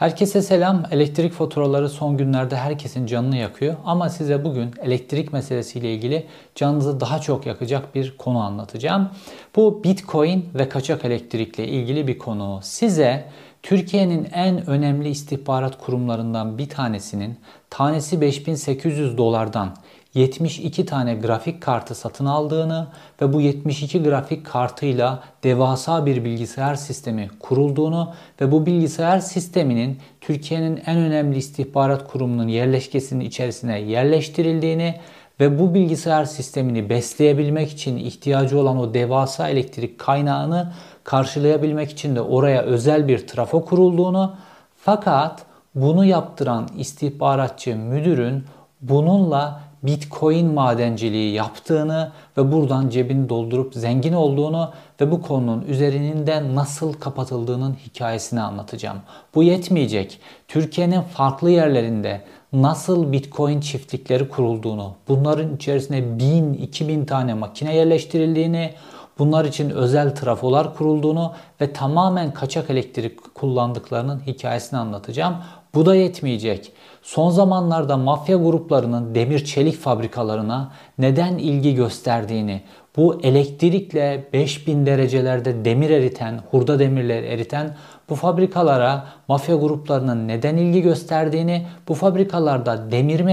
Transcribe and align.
Herkese 0.00 0.42
selam. 0.42 0.82
Elektrik 0.90 1.32
faturaları 1.32 1.88
son 1.88 2.16
günlerde 2.16 2.56
herkesin 2.56 3.06
canını 3.06 3.36
yakıyor. 3.36 3.76
Ama 3.84 4.08
size 4.08 4.44
bugün 4.44 4.70
elektrik 4.82 5.32
meselesiyle 5.32 5.94
ilgili 5.94 6.26
canınızı 6.54 7.00
daha 7.00 7.18
çok 7.18 7.46
yakacak 7.46 7.94
bir 7.94 8.16
konu 8.16 8.38
anlatacağım. 8.38 9.10
Bu 9.56 9.84
Bitcoin 9.84 10.48
ve 10.54 10.68
kaçak 10.68 11.04
elektrikle 11.04 11.68
ilgili 11.68 12.08
bir 12.08 12.18
konu. 12.18 12.60
Size 12.62 13.28
Türkiye'nin 13.62 14.28
en 14.32 14.70
önemli 14.70 15.08
istihbarat 15.08 15.78
kurumlarından 15.78 16.58
bir 16.58 16.68
tanesinin 16.68 17.38
tanesi 17.70 18.20
5800 18.20 19.18
dolardan 19.18 19.76
72 20.14 20.86
tane 20.86 21.14
grafik 21.14 21.60
kartı 21.62 21.94
satın 21.94 22.26
aldığını 22.26 22.86
ve 23.22 23.32
bu 23.32 23.40
72 23.40 24.02
grafik 24.02 24.46
kartıyla 24.46 25.22
devasa 25.44 26.06
bir 26.06 26.24
bilgisayar 26.24 26.74
sistemi 26.74 27.30
kurulduğunu 27.40 28.12
ve 28.40 28.52
bu 28.52 28.66
bilgisayar 28.66 29.18
sisteminin 29.18 29.98
Türkiye'nin 30.20 30.82
en 30.86 30.98
önemli 30.98 31.38
istihbarat 31.38 32.12
kurumunun 32.12 32.48
yerleşkesinin 32.48 33.24
içerisine 33.24 33.80
yerleştirildiğini 33.80 34.94
ve 35.40 35.58
bu 35.58 35.74
bilgisayar 35.74 36.24
sistemini 36.24 36.90
besleyebilmek 36.90 37.70
için 37.70 37.96
ihtiyacı 37.96 38.58
olan 38.58 38.78
o 38.78 38.94
devasa 38.94 39.48
elektrik 39.48 39.98
kaynağını 39.98 40.72
karşılayabilmek 41.04 41.90
için 41.90 42.16
de 42.16 42.20
oraya 42.20 42.62
özel 42.62 43.08
bir 43.08 43.26
trafo 43.26 43.64
kurulduğunu 43.64 44.34
fakat 44.76 45.42
bunu 45.74 46.04
yaptıran 46.04 46.68
istihbaratçı 46.78 47.76
müdürün 47.76 48.44
bununla 48.80 49.69
Bitcoin 49.82 50.54
madenciliği 50.54 51.32
yaptığını 51.32 52.12
ve 52.36 52.52
buradan 52.52 52.88
cebini 52.88 53.28
doldurup 53.28 53.74
zengin 53.74 54.12
olduğunu 54.12 54.70
ve 55.00 55.10
bu 55.10 55.22
konunun 55.22 55.62
üzerinde 55.62 56.54
nasıl 56.54 56.92
kapatıldığının 56.92 57.76
hikayesini 57.86 58.40
anlatacağım. 58.40 58.98
Bu 59.34 59.42
yetmeyecek. 59.42 60.20
Türkiye'nin 60.48 61.00
farklı 61.00 61.50
yerlerinde 61.50 62.20
nasıl 62.52 63.12
Bitcoin 63.12 63.60
çiftlikleri 63.60 64.28
kurulduğunu, 64.28 64.94
bunların 65.08 65.56
içerisine 65.56 65.98
1000-2000 65.98 67.06
tane 67.06 67.34
makine 67.34 67.76
yerleştirildiğini, 67.76 68.74
bunlar 69.18 69.44
için 69.44 69.70
özel 69.70 70.14
trafolar 70.14 70.74
kurulduğunu 70.74 71.32
ve 71.60 71.72
tamamen 71.72 72.34
kaçak 72.34 72.70
elektrik 72.70 73.34
kullandıklarının 73.34 74.20
hikayesini 74.26 74.78
anlatacağım. 74.78 75.36
Bu 75.74 75.86
da 75.86 75.94
yetmeyecek. 75.94 76.72
Son 77.02 77.30
zamanlarda 77.30 77.96
mafya 77.96 78.36
gruplarının 78.36 79.14
demir 79.14 79.44
çelik 79.44 79.76
fabrikalarına 79.76 80.72
neden 80.98 81.38
ilgi 81.38 81.74
gösterdiğini, 81.74 82.62
bu 82.96 83.20
elektrikle 83.22 84.28
5000 84.32 84.86
derecelerde 84.86 85.64
demir 85.64 85.90
eriten, 85.90 86.40
hurda 86.50 86.78
demirleri 86.78 87.26
eriten 87.26 87.76
bu 88.08 88.14
fabrikalara 88.14 89.06
mafya 89.28 89.56
gruplarının 89.56 90.28
neden 90.28 90.56
ilgi 90.56 90.82
gösterdiğini, 90.82 91.66
bu 91.88 91.94
fabrikalarda 91.94 92.90
demir 92.90 93.20
mi 93.20 93.32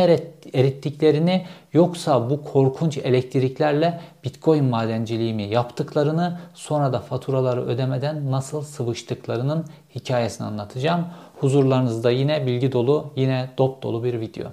erittiklerini 0.53 1.45
yoksa 1.73 2.29
bu 2.29 2.43
korkunç 2.43 2.97
elektriklerle 2.97 4.01
bitcoin 4.23 4.65
madenciliği 4.65 5.33
mi 5.33 5.43
yaptıklarını 5.43 6.39
sonra 6.53 6.93
da 6.93 6.99
faturaları 6.99 7.65
ödemeden 7.65 8.31
nasıl 8.31 8.61
sıvıştıklarının 8.61 9.65
hikayesini 9.95 10.47
anlatacağım. 10.47 11.05
Huzurlarınızda 11.39 12.11
yine 12.11 12.47
bilgi 12.47 12.71
dolu, 12.71 13.13
yine 13.15 13.49
dop 13.57 13.83
dolu 13.83 14.03
bir 14.03 14.19
video. 14.19 14.47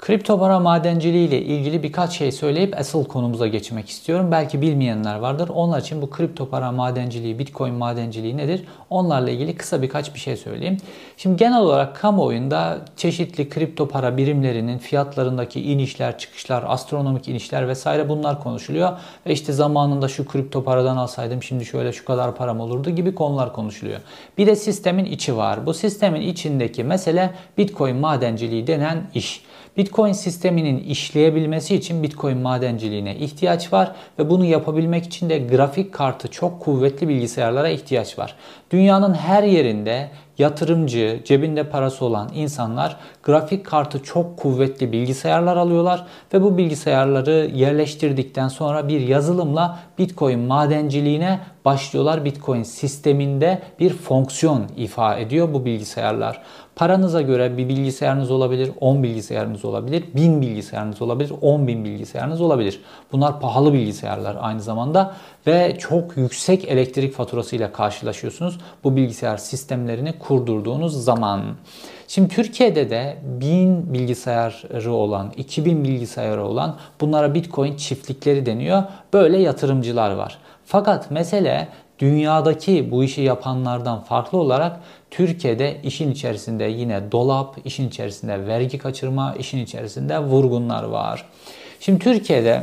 Kripto 0.00 0.38
para 0.38 0.60
madenciliği 0.60 1.28
ile 1.28 1.42
ilgili 1.42 1.82
birkaç 1.82 2.12
şey 2.12 2.32
söyleyip 2.32 2.78
asıl 2.78 3.04
konumuza 3.04 3.46
geçmek 3.46 3.88
istiyorum. 3.88 4.28
Belki 4.32 4.62
bilmeyenler 4.62 5.18
vardır. 5.18 5.48
Onlar 5.48 5.80
için 5.80 6.02
bu 6.02 6.10
kripto 6.10 6.48
para 6.48 6.72
madenciliği, 6.72 7.38
bitcoin 7.38 7.74
madenciliği 7.74 8.36
nedir? 8.36 8.64
Onlarla 8.90 9.30
ilgili 9.30 9.56
kısa 9.56 9.82
birkaç 9.82 10.14
bir 10.14 10.20
şey 10.20 10.36
söyleyeyim. 10.36 10.76
Şimdi 11.16 11.36
genel 11.36 11.60
olarak 11.60 11.96
kamuoyunda 11.96 12.78
çeşitli 12.96 13.48
kripto 13.48 13.88
para 13.88 14.16
birimlerinin 14.16 14.78
fiyatlarındaki 14.78 15.60
inişler, 15.60 16.18
çıkışlar, 16.18 16.64
astronomik 16.66 17.28
inişler 17.28 17.68
vesaire 17.68 18.08
bunlar 18.08 18.42
konuşuluyor. 18.42 18.92
Ve 19.26 19.32
işte 19.32 19.52
zamanında 19.52 20.08
şu 20.08 20.28
kripto 20.28 20.64
paradan 20.64 20.96
alsaydım 20.96 21.42
şimdi 21.42 21.64
şöyle 21.64 21.92
şu 21.92 22.04
kadar 22.04 22.36
param 22.36 22.60
olurdu 22.60 22.90
gibi 22.90 23.14
konular 23.14 23.52
konuşuluyor. 23.52 24.00
Bir 24.38 24.46
de 24.46 24.56
sistemin 24.56 25.04
içi 25.04 25.36
var. 25.36 25.66
Bu 25.66 25.74
sistemin 25.74 26.20
içindeki 26.20 26.84
mesele 26.84 27.30
bitcoin 27.58 27.96
madenciliği 27.96 28.66
denen 28.66 29.10
iş. 29.14 29.50
Bitcoin 29.76 29.89
sisteminin 30.12 30.78
işleyebilmesi 30.78 31.74
için 31.74 32.02
Bitcoin 32.02 32.38
madenciliğine 32.38 33.16
ihtiyaç 33.16 33.72
var 33.72 33.92
ve 34.18 34.30
bunu 34.30 34.44
yapabilmek 34.44 35.04
için 35.04 35.30
de 35.30 35.38
grafik 35.38 35.94
kartı 35.94 36.28
çok 36.28 36.60
kuvvetli 36.60 37.08
bilgisayarlara 37.08 37.68
ihtiyaç 37.68 38.18
var. 38.18 38.36
Dünyanın 38.70 39.14
her 39.14 39.42
yerinde 39.42 40.10
yatırımcı, 40.38 41.20
cebinde 41.24 41.64
parası 41.64 42.04
olan 42.04 42.30
insanlar 42.34 42.96
grafik 43.22 43.66
kartı 43.66 44.02
çok 44.02 44.36
kuvvetli 44.36 44.92
bilgisayarlar 44.92 45.56
alıyorlar 45.56 46.06
ve 46.34 46.42
bu 46.42 46.58
bilgisayarları 46.58 47.50
yerleştirdikten 47.54 48.48
sonra 48.48 48.88
bir 48.88 49.00
yazılımla 49.00 49.78
Bitcoin 49.98 50.40
madenciliğine 50.40 51.40
başlıyorlar. 51.64 52.24
Bitcoin 52.24 52.62
sisteminde 52.62 53.62
bir 53.80 53.90
fonksiyon 53.90 54.66
ifa 54.76 55.16
ediyor 55.16 55.54
bu 55.54 55.64
bilgisayarlar. 55.64 56.42
Paranıza 56.76 57.22
göre 57.22 57.56
bir 57.56 57.68
bilgisayarınız 57.68 58.30
olabilir, 58.30 58.70
10 58.80 59.02
bilgisayarınız 59.02 59.64
olabilir, 59.64 60.04
1000 60.14 60.42
bilgisayarınız 60.42 61.02
olabilir, 61.02 61.32
10 61.40 61.66
bin 61.66 61.84
bilgisayarınız 61.84 62.40
olabilir. 62.40 62.80
Bunlar 63.12 63.40
pahalı 63.40 63.72
bilgisayarlar 63.72 64.36
aynı 64.40 64.60
zamanda 64.60 65.14
ve 65.46 65.76
çok 65.78 66.16
yüksek 66.16 66.68
elektrik 66.68 67.14
faturasıyla 67.14 67.72
karşılaşıyorsunuz 67.72 68.58
bu 68.84 68.96
bilgisayar 68.96 69.36
sistemlerini 69.36 70.18
kurdurduğunuz 70.18 71.04
zaman. 71.04 71.42
Şimdi 72.08 72.28
Türkiye'de 72.28 72.90
de 72.90 73.16
1000 73.22 73.94
bilgisayarı 73.94 74.92
olan, 74.92 75.32
2000 75.36 75.84
bilgisayarı 75.84 76.44
olan 76.44 76.76
bunlara 77.00 77.34
Bitcoin 77.34 77.76
çiftlikleri 77.76 78.46
deniyor. 78.46 78.82
Böyle 79.12 79.38
yatırımcılar 79.38 80.10
var. 80.10 80.38
Fakat 80.64 81.10
mesele 81.10 81.68
dünyadaki 82.00 82.90
bu 82.90 83.04
işi 83.04 83.20
yapanlardan 83.20 84.00
farklı 84.00 84.38
olarak 84.38 84.80
Türkiye'de 85.10 85.80
işin 85.82 86.12
içerisinde 86.12 86.64
yine 86.64 87.12
dolap, 87.12 87.56
işin 87.64 87.88
içerisinde 87.88 88.46
vergi 88.46 88.78
kaçırma, 88.78 89.34
işin 89.38 89.58
içerisinde 89.58 90.18
vurgunlar 90.18 90.82
var. 90.82 91.26
Şimdi 91.80 91.98
Türkiye'de 91.98 92.62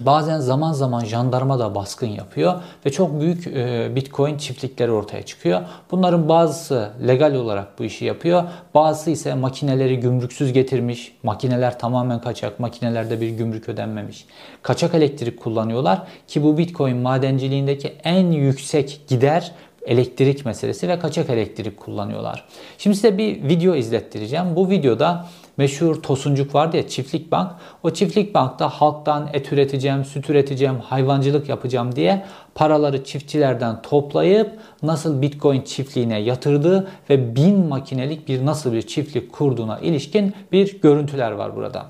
Bazen 0.00 0.38
zaman 0.38 0.72
zaman 0.72 1.04
jandarma 1.04 1.58
da 1.58 1.74
baskın 1.74 2.06
yapıyor 2.06 2.54
ve 2.86 2.90
çok 2.90 3.20
büyük 3.20 3.46
e, 3.46 3.96
bitcoin 3.96 4.38
çiftlikleri 4.38 4.90
ortaya 4.90 5.22
çıkıyor. 5.22 5.60
Bunların 5.90 6.28
bazısı 6.28 6.90
legal 7.06 7.34
olarak 7.34 7.78
bu 7.78 7.84
işi 7.84 8.04
yapıyor. 8.04 8.44
Bazısı 8.74 9.10
ise 9.10 9.34
makineleri 9.34 10.00
gümrüksüz 10.00 10.52
getirmiş. 10.52 11.12
Makineler 11.22 11.78
tamamen 11.78 12.20
kaçak. 12.20 12.60
Makinelerde 12.60 13.20
bir 13.20 13.28
gümrük 13.28 13.68
ödenmemiş. 13.68 14.26
Kaçak 14.62 14.94
elektrik 14.94 15.40
kullanıyorlar 15.40 16.02
ki 16.28 16.42
bu 16.42 16.58
bitcoin 16.58 16.96
madenciliğindeki 16.96 17.94
en 18.04 18.26
yüksek 18.30 19.00
gider 19.08 19.52
elektrik 19.86 20.46
meselesi 20.46 20.88
ve 20.88 20.98
kaçak 20.98 21.30
elektrik 21.30 21.76
kullanıyorlar. 21.76 22.44
Şimdi 22.78 22.96
size 22.96 23.18
bir 23.18 23.48
video 23.48 23.74
izlettireceğim. 23.74 24.56
Bu 24.56 24.70
videoda 24.70 25.26
meşhur 25.58 26.02
Tosuncuk 26.02 26.54
vardı 26.54 26.76
ya 26.76 26.88
çiftlik 26.88 27.32
bank. 27.32 27.52
O 27.82 27.90
çiftlik 27.90 28.34
bankta 28.34 28.68
halktan 28.68 29.28
et 29.32 29.52
üreteceğim, 29.52 30.04
süt 30.04 30.30
üreteceğim, 30.30 30.80
hayvancılık 30.80 31.48
yapacağım 31.48 31.96
diye 31.96 32.24
paraları 32.54 33.04
çiftçilerden 33.04 33.82
toplayıp 33.82 34.50
nasıl 34.82 35.22
Bitcoin 35.22 35.62
çiftliğine 35.62 36.20
yatırdığı 36.20 36.88
ve 37.10 37.36
bin 37.36 37.68
makinelik 37.68 38.28
bir 38.28 38.46
nasıl 38.46 38.72
bir 38.72 38.82
çiftlik 38.82 39.32
kurduğuna 39.32 39.78
ilişkin 39.78 40.34
bir 40.52 40.80
görüntüler 40.80 41.32
var 41.32 41.56
burada. 41.56 41.86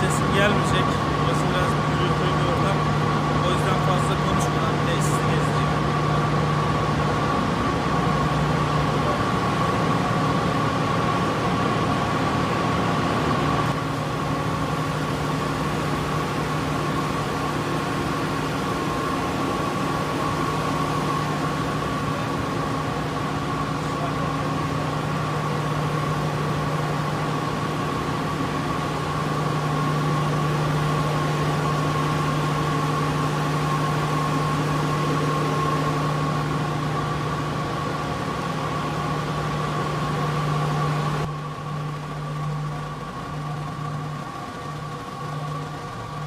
Sesim 0.00 0.26
gelmeyecek. 0.36 1.11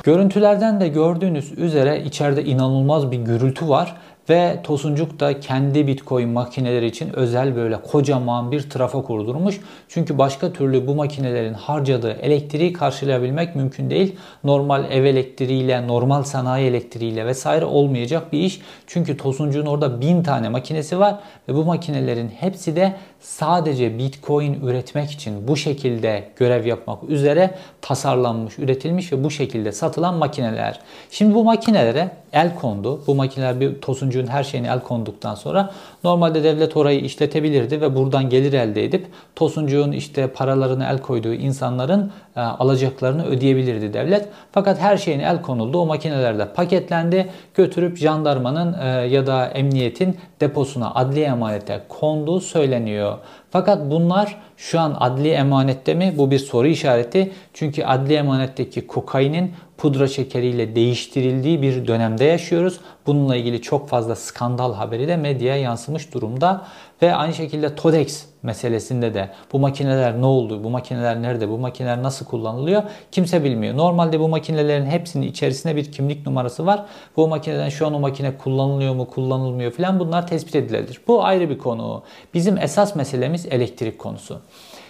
Görüntülerden 0.06 0.80
de 0.80 0.88
gördüğünüz 0.88 1.52
üzere 1.58 2.04
içeride 2.04 2.44
inanılmaz 2.44 3.12
bir 3.12 3.18
gürültü 3.18 3.70
var 3.70 3.96
ve 4.30 4.60
Tosuncuk 4.64 5.20
da 5.20 5.40
kendi 5.40 5.88
Bitcoin 5.88 6.30
makineleri 6.30 6.86
için 6.86 7.16
özel 7.16 7.56
böyle 7.56 7.82
kocaman 7.82 8.52
bir 8.52 8.62
trafo 8.62 9.04
kurdurmuş. 9.04 9.60
Çünkü 9.90 10.18
başka 10.18 10.54
türlü 10.54 10.88
bu 10.88 10.96
makinelerin 10.96 11.54
harcadığı 11.54 12.12
elektriği 12.12 12.74
karşılayabilmek 12.74 13.56
mümkün 13.56 13.90
değil. 13.90 14.16
Normal 14.44 14.92
ev 14.92 15.04
elektriğiyle, 15.04 15.88
normal 15.88 16.24
sanayi 16.24 16.70
elektriğiyle 16.70 17.26
vesaire 17.26 17.66
olmayacak 17.66 18.34
bir 18.34 18.40
iş. 18.40 18.62
Çünkü 18.88 19.18
Tosuncuk'un 19.18 19.66
orada 19.66 20.02
bin 20.02 20.24
tane 20.24 20.50
makinesi 20.50 21.00
var 21.00 21.20
ve 21.50 21.56
bu 21.56 21.64
makinelerin 21.64 22.28
hepsi 22.28 22.76
de 22.76 22.96
sadece 23.20 23.98
Bitcoin 23.98 24.60
üretmek 24.64 25.12
için 25.12 25.48
bu 25.48 25.58
şekilde 25.58 26.24
görev 26.36 26.66
yapmak 26.66 27.04
üzere 27.04 27.56
tasarlanmış, 27.82 28.60
üretilmiş 28.60 29.14
ve 29.14 29.24
bu 29.24 29.32
şekilde 29.32 29.72
satılan 29.72 30.16
makineler. 30.16 30.80
Şimdi 31.12 31.36
bu 31.36 31.44
makinelere 31.44 32.12
el 32.34 32.56
kondu. 32.56 33.02
Bu 33.08 33.16
makineler 33.16 33.60
bir 33.60 33.82
tosuncuğun 33.82 34.28
her 34.28 34.44
şeyini 34.44 34.68
el 34.68 34.80
konduktan 34.80 35.36
sonra 35.36 35.72
normalde 36.04 36.44
devlet 36.44 36.78
orayı 36.78 37.00
işletebilirdi 37.00 37.82
ve 37.82 37.96
buradan 37.96 38.30
gelir 38.30 38.54
elde 38.54 38.86
edip 38.86 39.08
tosuncuğun 39.36 39.92
işte 39.92 40.28
paralarını 40.28 40.86
el 40.86 40.98
koyduğu 40.98 41.34
insanların 41.34 42.12
e, 42.36 42.40
alacaklarını 42.40 43.26
ödeyebilirdi 43.26 43.94
devlet. 43.94 44.30
Fakat 44.52 44.80
her 44.80 44.98
şeyini 44.98 45.24
el 45.24 45.42
konuldu. 45.42 45.78
O 45.78 45.86
makinelerde 45.86 46.54
paketlendi. 46.54 47.30
Götürüp 47.54 47.98
jandarmanın 47.98 48.76
e, 48.82 48.88
ya 48.88 49.28
da 49.28 49.48
emniyetin 49.48 50.18
deposuna 50.46 50.96
adli 50.96 51.22
emanete 51.22 51.82
konduğu 51.90 52.40
söyleniyor. 52.40 53.18
Fakat 53.50 53.92
bunlar 53.92 54.38
şu 54.58 54.80
an 54.80 54.98
adli 55.00 55.30
emanette 55.30 55.94
mi? 55.94 56.14
Bu 56.18 56.32
bir 56.32 56.40
soru 56.40 56.68
işareti. 56.68 57.32
Çünkü 57.54 57.84
adli 57.84 58.14
emanetteki 58.14 58.88
kokainin 58.88 59.54
pudra 59.86 60.08
şekeriyle 60.08 60.76
değiştirildiği 60.76 61.62
bir 61.62 61.88
dönemde 61.88 62.24
yaşıyoruz. 62.24 62.80
Bununla 63.06 63.36
ilgili 63.36 63.62
çok 63.62 63.90
fazla 63.90 64.16
skandal 64.16 64.74
haberi 64.74 65.08
de 65.08 65.18
medyaya 65.18 65.62
yansımış 65.62 66.14
durumda. 66.14 66.66
Ve 67.02 67.16
aynı 67.16 67.34
şekilde 67.34 67.76
TODEX 67.76 68.26
meselesinde 68.44 69.14
de 69.14 69.30
bu 69.54 69.60
makineler 69.60 70.22
ne 70.22 70.26
oldu, 70.26 70.64
bu 70.64 70.70
makineler 70.70 71.22
nerede, 71.22 71.50
bu 71.50 71.58
makineler 71.58 72.04
nasıl 72.04 72.26
kullanılıyor 72.26 72.84
kimse 73.12 73.44
bilmiyor. 73.44 73.78
Normalde 73.78 74.20
bu 74.20 74.30
makinelerin 74.30 74.86
hepsinin 74.86 75.28
içerisinde 75.28 75.76
bir 75.76 75.92
kimlik 75.92 76.26
numarası 76.26 76.66
var. 76.66 76.86
Bu 77.18 77.28
makineden 77.28 77.70
şu 77.70 77.88
an 77.88 77.94
o 77.94 78.00
makine 78.00 78.38
kullanılıyor 78.38 78.96
mu, 78.96 79.08
kullanılmıyor 79.10 79.72
filan 79.72 80.00
bunlar 80.00 80.28
tespit 80.28 80.56
edilebilir. 80.56 81.02
Bu 81.08 81.24
ayrı 81.24 81.50
bir 81.50 81.58
konu. 81.58 82.04
Bizim 82.34 82.58
esas 82.58 82.96
meselemiz 82.96 83.46
elektrik 83.46 84.00
konusu. 84.00 84.42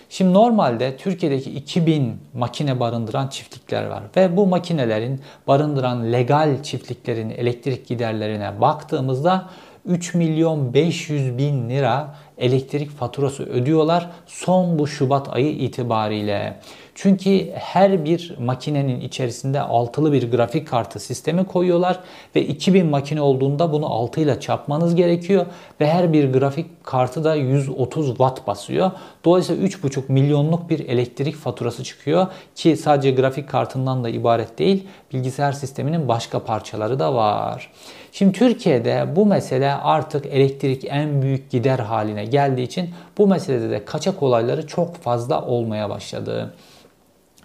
Şimdi 0.09 0.33
normalde 0.33 0.97
Türkiye'deki 0.97 1.51
2000 1.51 2.19
makine 2.33 2.79
barındıran 2.79 3.27
çiftlikler 3.27 3.85
var 3.85 4.03
ve 4.17 4.37
bu 4.37 4.47
makinelerin 4.47 5.21
barındıran 5.47 6.11
legal 6.13 6.63
çiftliklerin 6.63 7.29
elektrik 7.29 7.87
giderlerine 7.87 8.61
baktığımızda 8.61 9.49
3 9.85 10.13
milyon 10.13 10.73
500 10.73 11.37
bin 11.37 11.69
lira 11.69 12.15
elektrik 12.37 12.89
faturası 12.89 13.43
ödüyorlar 13.43 14.09
son 14.25 14.79
bu 14.79 14.87
Şubat 14.87 15.35
ayı 15.35 15.51
itibariyle. 15.51 16.59
Çünkü 16.95 17.51
her 17.51 18.05
bir 18.05 18.35
makinenin 18.39 19.01
içerisinde 19.01 19.61
altılı 19.61 20.13
bir 20.13 20.31
grafik 20.31 20.67
kartı 20.67 20.99
sistemi 20.99 21.45
koyuyorlar 21.45 21.99
ve 22.35 22.45
2000 22.45 22.85
makine 22.85 23.21
olduğunda 23.21 23.71
bunu 23.71 23.85
6 23.85 24.21
ile 24.21 24.39
çarpmanız 24.39 24.95
gerekiyor 24.95 25.45
ve 25.81 25.87
her 25.87 26.13
bir 26.13 26.33
grafik 26.33 26.83
kartı 26.83 27.23
da 27.23 27.35
130 27.35 28.07
watt 28.07 28.47
basıyor. 28.47 28.91
Dolayısıyla 29.25 29.67
3,5 29.67 30.01
milyonluk 30.07 30.69
bir 30.69 30.79
elektrik 30.79 31.35
faturası 31.35 31.83
çıkıyor 31.83 32.27
ki 32.55 32.77
sadece 32.77 33.11
grafik 33.11 33.49
kartından 33.49 34.03
da 34.03 34.09
ibaret 34.09 34.59
değil 34.59 34.87
bilgisayar 35.13 35.51
sisteminin 35.51 36.07
başka 36.07 36.39
parçaları 36.43 36.99
da 36.99 37.13
var. 37.13 37.71
Şimdi 38.11 38.31
Türkiye'de 38.31 39.07
bu 39.15 39.25
mesele 39.25 39.73
artık 39.73 40.25
elektrik 40.25 40.85
en 40.89 41.21
büyük 41.21 41.51
gider 41.51 41.79
haline 41.79 42.25
geldiği 42.25 42.63
için 42.63 42.89
bu 43.17 43.27
meselede 43.27 43.69
de 43.69 43.85
kaçak 43.85 44.23
olayları 44.23 44.67
çok 44.67 44.95
fazla 44.95 45.45
olmaya 45.45 45.89
başladı. 45.89 46.53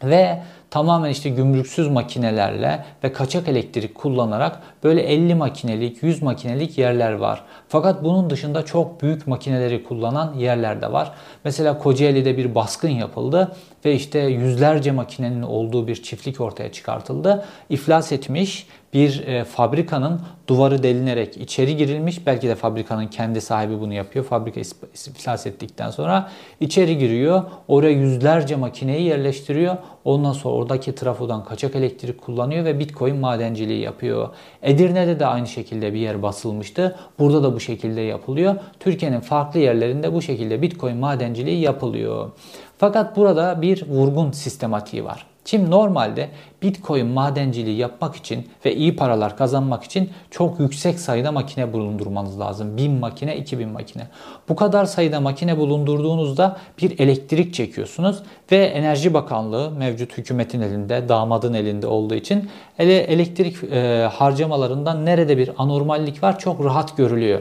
Ve 0.04 0.42
tamamen 0.70 1.10
işte 1.10 1.30
gümrüksüz 1.30 1.88
makinelerle 1.88 2.84
ve 3.04 3.12
kaçak 3.12 3.48
elektrik 3.48 3.94
kullanarak 3.94 4.60
böyle 4.84 5.02
50 5.02 5.34
makinelik, 5.34 6.02
100 6.02 6.22
makinelik 6.22 6.78
yerler 6.78 7.12
var. 7.12 7.42
Fakat 7.68 8.04
bunun 8.04 8.30
dışında 8.30 8.64
çok 8.64 9.02
büyük 9.02 9.26
makineleri 9.26 9.84
kullanan 9.84 10.34
yerler 10.34 10.82
de 10.82 10.92
var. 10.92 11.12
Mesela 11.44 11.78
Kocaeli'de 11.78 12.36
bir 12.36 12.54
baskın 12.54 12.88
yapıldı 12.88 13.52
ve 13.84 13.94
işte 13.94 14.18
yüzlerce 14.18 14.92
makinenin 14.92 15.42
olduğu 15.42 15.86
bir 15.86 16.02
çiftlik 16.02 16.40
ortaya 16.40 16.72
çıkartıldı. 16.72 17.44
İflas 17.70 18.12
etmiş 18.12 18.66
bir 18.94 19.26
e, 19.26 19.44
fabrikanın 19.44 20.20
duvarı 20.48 20.82
delinerek 20.82 21.36
içeri 21.36 21.76
girilmiş. 21.76 22.26
Belki 22.26 22.48
de 22.48 22.54
fabrikanın 22.54 23.06
kendi 23.06 23.40
sahibi 23.40 23.80
bunu 23.80 23.94
yapıyor. 23.94 24.24
Fabrika 24.24 24.60
iflas 24.60 25.46
ettikten 25.46 25.90
sonra 25.90 26.30
içeri 26.60 26.98
giriyor. 26.98 27.42
Oraya 27.68 27.92
yüzlerce 27.92 28.56
makineyi 28.56 29.02
yerleştiriyor. 29.02 29.76
Ondan 30.04 30.32
sonra 30.32 30.54
oradaki 30.54 30.94
trafodan 30.94 31.44
kaçak 31.44 31.76
elektrik 31.76 32.20
kullanıyor 32.20 32.64
ve 32.64 32.78
bitcoin 32.78 33.16
madenciliği 33.16 33.80
yapıyor. 33.80 34.28
Edirne'de 34.62 35.20
de 35.20 35.26
aynı 35.26 35.46
şekilde 35.46 35.94
bir 35.94 35.98
yer 35.98 36.22
basılmıştı. 36.22 36.96
Burada 37.18 37.42
da 37.42 37.54
bu 37.54 37.60
şekilde 37.60 38.00
yapılıyor. 38.00 38.56
Türkiye'nin 38.80 39.20
farklı 39.20 39.60
yerlerinde 39.60 40.12
bu 40.12 40.22
şekilde 40.22 40.62
bitcoin 40.62 40.96
madenciliği 40.96 41.60
yapılıyor. 41.60 42.30
Fakat 42.78 43.16
burada 43.16 43.62
bir 43.62 43.86
vurgun 43.88 44.30
sistematiği 44.30 45.04
var. 45.04 45.26
Şimdi 45.44 45.70
normalde 45.70 46.28
Bitcoin 46.62 47.06
madenciliği 47.06 47.76
yapmak 47.76 48.16
için 48.16 48.48
ve 48.64 48.74
iyi 48.74 48.96
paralar 48.96 49.36
kazanmak 49.36 49.84
için 49.84 50.10
çok 50.30 50.60
yüksek 50.60 51.00
sayıda 51.00 51.32
makine 51.32 51.72
bulundurmanız 51.72 52.40
lazım. 52.40 52.76
1000 52.76 52.92
makine, 52.92 53.36
2000 53.36 53.68
makine. 53.68 54.06
Bu 54.48 54.56
kadar 54.56 54.84
sayıda 54.84 55.20
makine 55.20 55.58
bulundurduğunuzda 55.58 56.56
bir 56.82 56.98
elektrik 56.98 57.54
çekiyorsunuz 57.54 58.22
ve 58.52 58.56
Enerji 58.56 59.14
Bakanlığı 59.14 59.70
mevcut 59.70 60.18
hükümetin 60.18 60.60
elinde, 60.60 61.08
damadın 61.08 61.54
elinde 61.54 61.86
olduğu 61.86 62.14
için 62.14 62.50
ele 62.78 62.98
elektrik 62.98 63.64
e, 63.64 64.08
harcamalarından 64.12 65.06
nerede 65.06 65.38
bir 65.38 65.50
anormallik 65.58 66.22
var 66.22 66.38
çok 66.38 66.64
rahat 66.64 66.96
görülüyor 66.96 67.40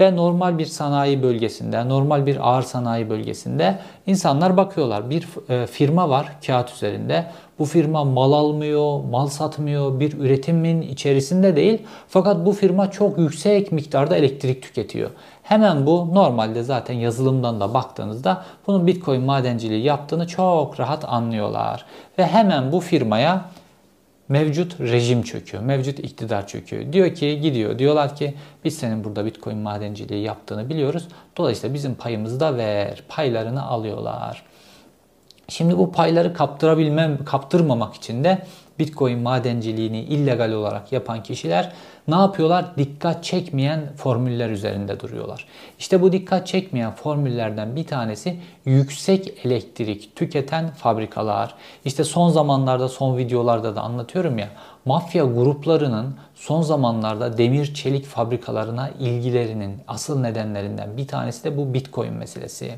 ve 0.00 0.16
normal 0.16 0.58
bir 0.58 0.66
sanayi 0.66 1.22
bölgesinde, 1.22 1.88
normal 1.88 2.26
bir 2.26 2.48
ağır 2.48 2.62
sanayi 2.62 3.10
bölgesinde 3.10 3.78
insanlar 4.06 4.56
bakıyorlar. 4.56 5.10
Bir 5.10 5.26
e, 5.48 5.66
firma 5.66 6.08
var 6.08 6.32
kağıt 6.46 6.72
üzerinde. 6.72 7.26
Bu 7.58 7.64
firma 7.64 8.04
mal 8.04 8.32
almıyor, 8.32 9.04
mal 9.04 9.26
satmıyor, 9.26 10.00
bir 10.00 10.18
üretimin 10.18 10.82
içerisinde 10.82 11.56
değil. 11.56 11.82
Fakat 12.08 12.46
bu 12.46 12.52
firma 12.52 12.90
çok 12.90 13.18
yüksek 13.18 13.72
miktarda 13.72 14.16
elektrik 14.16 14.62
tüketiyor. 14.62 15.10
Hemen 15.42 15.86
bu 15.86 16.14
normalde 16.14 16.62
zaten 16.62 16.94
yazılımdan 16.94 17.60
da 17.60 17.74
baktığınızda 17.74 18.44
bunun 18.66 18.86
Bitcoin 18.86 19.22
madenciliği 19.22 19.82
yaptığını 19.82 20.26
çok 20.26 20.80
rahat 20.80 21.04
anlıyorlar. 21.04 21.84
Ve 22.18 22.26
hemen 22.26 22.72
bu 22.72 22.80
firmaya 22.80 23.44
mevcut 24.28 24.80
rejim 24.80 25.22
çöküyor, 25.22 25.62
mevcut 25.62 25.98
iktidar 25.98 26.46
çöküyor. 26.46 26.92
Diyor 26.92 27.14
ki 27.14 27.40
gidiyor 27.40 27.78
diyorlar 27.78 28.16
ki 28.16 28.34
biz 28.64 28.78
senin 28.78 29.04
burada 29.04 29.26
bitcoin 29.26 29.58
madenciliği 29.58 30.22
yaptığını 30.22 30.68
biliyoruz. 30.68 31.08
Dolayısıyla 31.36 31.74
bizim 31.74 31.94
payımızı 31.94 32.40
da 32.40 32.56
ver. 32.56 33.02
Paylarını 33.08 33.66
alıyorlar. 33.66 34.42
Şimdi 35.48 35.78
bu 35.78 35.92
payları 35.92 36.34
kaptırabilmem, 36.34 37.24
kaptırmamak 37.24 37.94
için 37.94 38.24
de 38.24 38.46
Bitcoin 38.78 39.18
madenciliğini 39.18 40.00
illegal 40.00 40.52
olarak 40.52 40.92
yapan 40.92 41.22
kişiler 41.22 41.72
ne 42.08 42.14
yapıyorlar? 42.14 42.76
Dikkat 42.78 43.24
çekmeyen 43.24 43.92
formüller 43.96 44.50
üzerinde 44.50 45.00
duruyorlar. 45.00 45.46
İşte 45.78 46.02
bu 46.02 46.12
dikkat 46.12 46.46
çekmeyen 46.46 46.92
formüllerden 46.92 47.76
bir 47.76 47.86
tanesi 47.86 48.36
yüksek 48.64 49.46
elektrik 49.46 50.16
tüketen 50.16 50.70
fabrikalar. 50.70 51.54
İşte 51.84 52.04
son 52.04 52.28
zamanlarda 52.28 52.88
son 52.88 53.16
videolarda 53.16 53.76
da 53.76 53.80
anlatıyorum 53.80 54.38
ya 54.38 54.48
mafya 54.86 55.24
gruplarının 55.24 56.14
son 56.34 56.62
zamanlarda 56.62 57.38
demir 57.38 57.74
çelik 57.74 58.06
fabrikalarına 58.06 58.90
ilgilerinin 59.00 59.74
asıl 59.88 60.20
nedenlerinden 60.20 60.96
bir 60.96 61.06
tanesi 61.06 61.44
de 61.44 61.56
bu 61.56 61.74
Bitcoin 61.74 62.12
meselesi. 62.12 62.70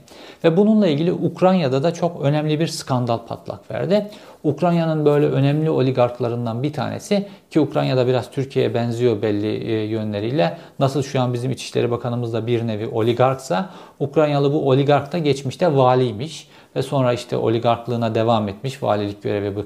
Ve 0.44 0.56
bununla 0.56 0.86
ilgili 0.86 1.12
Ukrayna'da 1.12 1.82
da 1.82 1.94
çok 1.94 2.22
önemli 2.22 2.60
bir 2.60 2.66
skandal 2.66 3.18
patlak 3.18 3.70
verdi. 3.70 4.10
Ukrayna'nın 4.44 5.04
böyle 5.04 5.26
önemli 5.26 5.70
oligarklarından 5.70 6.62
bir 6.62 6.72
tanesi 6.72 7.28
ki 7.50 7.60
Ukrayna'da 7.60 8.06
biraz 8.06 8.30
Türkiye'ye 8.30 8.74
benziyor 8.74 9.22
belli 9.22 9.46
e, 9.46 9.84
yönleriyle. 9.84 10.58
Nasıl 10.78 11.02
şu 11.02 11.20
an 11.20 11.32
bizim 11.32 11.50
İçişleri 11.50 11.90
Bakanımız 11.90 12.32
da 12.32 12.46
bir 12.46 12.66
nevi 12.66 12.86
oligarksa 12.86 13.70
Ukraynalı 14.00 14.52
bu 14.52 14.68
oligark 14.68 15.12
da 15.12 15.18
geçmişte 15.18 15.76
valiymiş 15.76 16.48
ve 16.78 16.82
sonra 16.82 17.12
işte 17.12 17.36
oligarklığına 17.36 18.14
devam 18.14 18.48
etmiş 18.48 18.82
valilik 18.82 19.22
görevi 19.22 19.56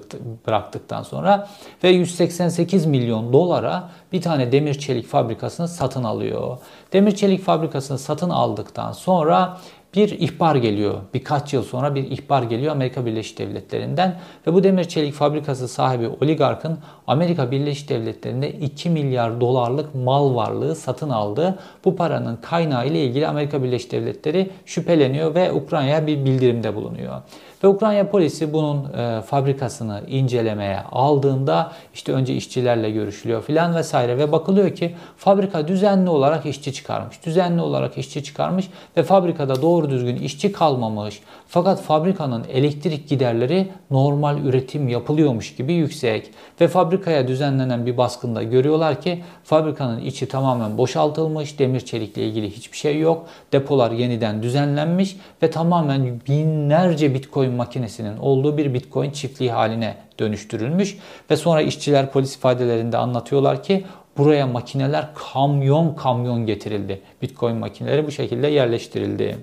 bıraktıktan 0.47 1.03
sonra 1.03 1.49
ve 1.85 1.89
188 1.89 2.87
milyon 2.87 3.33
dolara 3.33 3.89
bir 4.13 4.23
tane 4.23 4.53
demir 4.53 4.75
çelik 4.75 5.07
fabrikasını 5.07 5.69
satın 5.69 6.05
alıyor. 6.05 6.59
Demir 6.93 7.15
çelik 7.15 7.45
fabrikasını 7.45 7.99
satın 7.99 8.31
aldıktan 8.31 8.93
sonra 8.93 9.59
bir 9.95 10.09
ihbar 10.21 10.57
geliyor. 10.57 10.95
Birkaç 11.15 11.53
yıl 11.53 11.63
sonra 11.63 11.95
bir 11.95 12.11
ihbar 12.11 12.43
geliyor 12.43 12.73
Amerika 12.73 13.07
Birleşik 13.07 13.39
Devletleri'nden 13.39 14.21
ve 14.47 14.55
bu 14.55 14.65
demir 14.65 14.85
çelik 14.85 15.15
fabrikası 15.15 15.69
sahibi 15.69 16.09
oligarkın 16.09 16.79
Amerika 17.07 17.51
Birleşik 17.51 17.89
Devletleri'nde 17.89 18.53
2 18.53 18.91
milyar 18.91 19.41
dolarlık 19.41 19.95
mal 19.95 20.35
varlığı 20.35 20.75
satın 20.75 21.11
aldığı 21.11 21.59
bu 21.85 21.97
paranın 21.97 22.37
kaynağı 22.37 22.87
ile 22.87 23.05
ilgili 23.05 23.27
Amerika 23.27 23.63
Birleşik 23.63 23.93
Devletleri 23.93 24.51
şüpheleniyor 24.67 25.35
ve 25.35 25.53
Ukrayna'ya 25.53 26.07
bir 26.07 26.25
bildirimde 26.25 26.75
bulunuyor. 26.75 27.23
Ve 27.65 27.69
Ukrayna 27.69 28.09
polisi 28.09 28.53
bunun 28.53 28.93
e, 28.93 29.21
fabrikasını 29.21 30.03
incelemeye 30.09 30.81
aldığında 30.93 31.73
işte 31.95 32.13
önce 32.13 32.35
işçilerle 32.35 32.91
görüşülüyor 32.91 33.43
filan 33.43 33.75
vesaire 33.75 34.19
ve 34.19 34.33
bakılıyor 34.33 34.71
ki 34.71 34.95
fabrika 35.17 35.69
düzenli 35.69 36.11
olarak 36.11 36.47
işçi 36.47 36.73
çıkarmış. 36.73 37.27
Düzenli 37.27 37.61
olarak 37.61 37.99
işçi 37.99 38.25
çıkarmış 38.25 38.69
ve 38.97 39.03
fabrikada 39.03 39.63
doğru 39.63 39.91
düzgün 39.91 40.17
işçi 40.17 40.53
kalmamış. 40.53 41.21
Fakat 41.49 41.81
fabrikanın 41.83 42.45
elektrik 42.53 43.09
giderleri 43.09 43.69
normal 43.91 44.39
üretim 44.39 44.89
yapılıyormuş 44.89 45.55
gibi 45.55 45.73
yüksek. 45.73 46.31
Ve 46.61 46.69
fabrikaya 46.69 47.29
düzenlenen 47.29 47.87
bir 47.87 47.97
baskında 47.97 48.43
görüyorlar 48.43 49.01
ki 49.01 49.23
fabrikanın 49.45 50.01
içi 50.01 50.29
tamamen 50.29 50.79
boşaltılmış. 50.79 51.59
Demir 51.59 51.81
çelikle 51.81 52.27
ilgili 52.27 52.51
hiçbir 52.51 52.77
şey 52.77 52.99
yok. 53.01 53.27
Depolar 53.53 53.91
yeniden 53.91 54.43
düzenlenmiş 54.43 55.17
ve 55.43 55.51
tamamen 55.51 56.21
binlerce 56.29 57.15
bitcoin 57.15 57.52
makinesinin 57.53 58.17
olduğu 58.17 58.57
bir 58.57 58.75
bitcoin 58.75 59.11
çiftliği 59.11 59.53
haline 59.53 59.97
dönüştürülmüş. 60.19 60.99
Ve 61.31 61.37
sonra 61.37 61.63
işçiler 61.63 62.11
polis 62.11 62.37
ifadelerinde 62.37 62.97
anlatıyorlar 62.97 63.63
ki 63.63 63.85
buraya 64.19 64.47
makineler 64.47 65.09
kamyon 65.33 65.95
kamyon 65.95 66.47
getirildi. 66.47 67.01
Bitcoin 67.23 67.57
makineleri 67.57 68.07
bu 68.07 68.11
şekilde 68.11 68.47
yerleştirildi. 68.47 69.39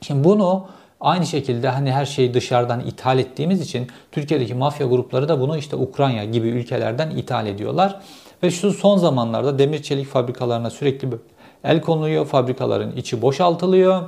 Şimdi 0.00 0.24
bunu 0.24 0.66
Aynı 1.00 1.26
şekilde 1.26 1.68
hani 1.68 1.92
her 1.92 2.06
şeyi 2.06 2.34
dışarıdan 2.34 2.80
ithal 2.80 3.18
ettiğimiz 3.18 3.60
için 3.60 3.86
Türkiye'deki 4.12 4.54
mafya 4.54 4.86
grupları 4.86 5.28
da 5.28 5.40
bunu 5.40 5.58
işte 5.58 5.76
Ukrayna 5.76 6.24
gibi 6.24 6.48
ülkelerden 6.48 7.10
ithal 7.10 7.46
ediyorlar. 7.46 8.00
Ve 8.42 8.50
şu 8.50 8.72
son 8.72 8.96
zamanlarda 8.96 9.58
demir 9.58 9.82
çelik 9.82 10.06
fabrikalarına 10.06 10.70
sürekli 10.70 11.08
el 11.64 11.80
konuluyor. 11.80 12.26
Fabrikaların 12.26 12.96
içi 12.96 13.22
boşaltılıyor 13.22 14.02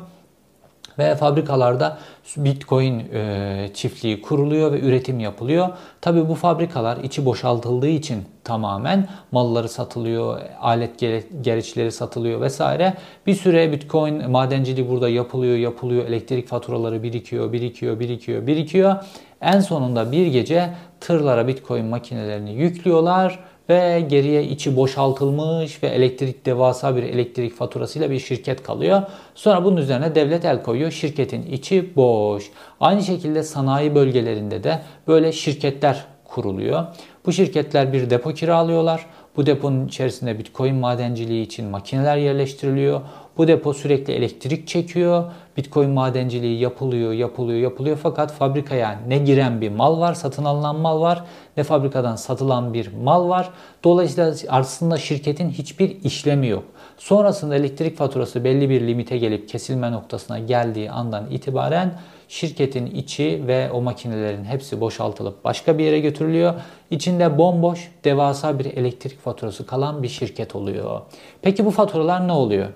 ve 0.99 1.17
fabrikalarda 1.17 1.99
Bitcoin 2.37 2.99
e, 2.99 3.71
çiftliği 3.75 4.23
kuruluyor 4.23 4.73
ve 4.73 4.81
üretim 4.81 5.21
yapılıyor. 5.21 5.69
Tabi 6.01 6.29
bu 6.29 6.35
fabrikalar 6.35 6.97
içi 6.97 7.25
boşaltıldığı 7.25 7.89
için 7.89 8.25
tamamen 8.45 9.09
malları 9.33 9.69
satılıyor, 9.69 10.41
alet 10.61 10.99
gereçleri 11.43 11.93
satılıyor 11.93 12.41
vesaire. 12.41 12.95
Bir 13.27 13.35
süre 13.35 13.73
Bitcoin 13.73 14.31
madenciliği 14.31 14.89
burada 14.89 15.09
yapılıyor, 15.09 15.57
yapılıyor. 15.57 16.07
Elektrik 16.07 16.49
faturaları 16.49 17.03
birikiyor, 17.03 17.53
birikiyor, 17.53 18.01
birikiyor, 18.01 18.47
birikiyor. 18.47 18.97
En 19.41 19.61
sonunda 19.61 20.13
bir 20.13 20.27
gece 20.27 20.71
tırlara 21.01 21.49
Bitcoin 21.49 21.85
makinelerini 21.85 22.53
yüklüyorlar 22.53 23.39
ve 23.69 24.07
geriye 24.09 24.45
içi 24.45 24.77
boşaltılmış 24.77 25.83
ve 25.83 25.89
elektrik 25.89 26.47
devasa 26.47 26.97
bir 26.97 27.03
elektrik 27.03 27.57
faturasıyla 27.57 28.11
bir 28.11 28.19
şirket 28.19 28.63
kalıyor. 28.63 29.03
Sonra 29.35 29.65
bunun 29.65 29.77
üzerine 29.77 30.15
devlet 30.15 30.45
el 30.45 30.63
koyuyor. 30.63 30.91
Şirketin 30.91 31.43
içi 31.43 31.97
boş. 31.97 32.51
Aynı 32.81 33.03
şekilde 33.03 33.43
sanayi 33.43 33.95
bölgelerinde 33.95 34.65
de 34.65 34.83
böyle 35.09 35.33
şirketler 35.33 36.05
kuruluyor. 36.25 36.85
Bu 37.27 37.33
şirketler 37.33 37.93
bir 37.93 38.11
depo 38.11 38.35
kiralıyorlar. 38.35 39.07
Bu 39.37 39.47
deponun 39.47 39.87
içerisinde 39.87 40.39
Bitcoin 40.39 40.75
madenciliği 40.75 41.47
için 41.47 41.67
makineler 41.67 42.17
yerleştiriliyor. 42.17 43.01
Bu 43.39 43.49
depo 43.49 43.75
sürekli 43.75 44.13
elektrik 44.13 44.69
çekiyor. 44.69 45.25
Bitcoin 45.57 45.91
madenciliği 45.91 46.59
yapılıyor, 46.59 47.13
yapılıyor, 47.13 47.59
yapılıyor. 47.59 47.99
Fakat 48.03 48.33
fabrikaya 48.33 49.01
ne 49.09 49.19
giren 49.19 49.61
bir 49.61 49.71
mal 49.71 50.01
var, 50.01 50.15
satın 50.15 50.45
alınan 50.45 50.77
mal 50.77 51.01
var, 51.01 51.25
ne 51.57 51.63
fabrikadan 51.63 52.17
satılan 52.17 52.75
bir 52.75 52.93
mal 53.05 53.29
var. 53.29 53.51
Dolayısıyla 53.85 54.35
aslında 54.49 54.97
şirketin 54.97 55.51
hiçbir 55.51 56.05
işlemi 56.05 56.47
yok. 56.47 56.65
Sonrasında 56.97 57.57
elektrik 57.57 57.97
faturası 57.97 58.45
belli 58.45 58.71
bir 58.71 58.87
limite 58.87 59.19
gelip 59.19 59.49
kesilme 59.49 59.93
noktasına 59.93 60.39
geldiği 60.39 60.91
andan 60.91 61.31
itibaren 61.31 61.93
şirketin 62.29 62.87
içi 62.87 63.43
ve 63.47 63.71
o 63.71 63.81
makinelerin 63.81 64.45
hepsi 64.45 64.81
boşaltılıp 64.81 65.45
başka 65.45 65.79
bir 65.79 65.85
yere 65.85 66.01
götürülüyor. 66.01 66.55
İçinde 66.91 67.39
bomboş, 67.39 67.93
devasa 68.05 68.59
bir 68.59 68.65
elektrik 68.65 69.21
faturası 69.21 69.67
kalan 69.67 70.03
bir 70.03 70.09
şirket 70.09 70.57
oluyor. 70.57 71.01
Peki 71.43 71.65
bu 71.65 71.71
faturalar 71.71 72.29
ne 72.29 72.33
oluyor? 72.33 72.69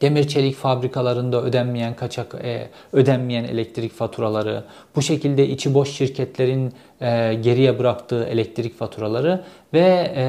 Demir 0.00 0.28
çelik 0.28 0.56
fabrikalarında 0.56 1.42
ödenmeyen 1.42 1.96
kaçak 1.96 2.34
e, 2.34 2.68
ödenmeyen 2.92 3.44
elektrik 3.44 3.92
faturaları, 3.92 4.64
bu 4.96 5.02
şekilde 5.02 5.48
içi 5.48 5.74
boş 5.74 5.90
şirketlerin 5.90 6.72
e, 7.00 7.34
geriye 7.34 7.78
bıraktığı 7.78 8.24
elektrik 8.24 8.78
faturaları 8.78 9.44
ve 9.74 10.12
e, 10.16 10.24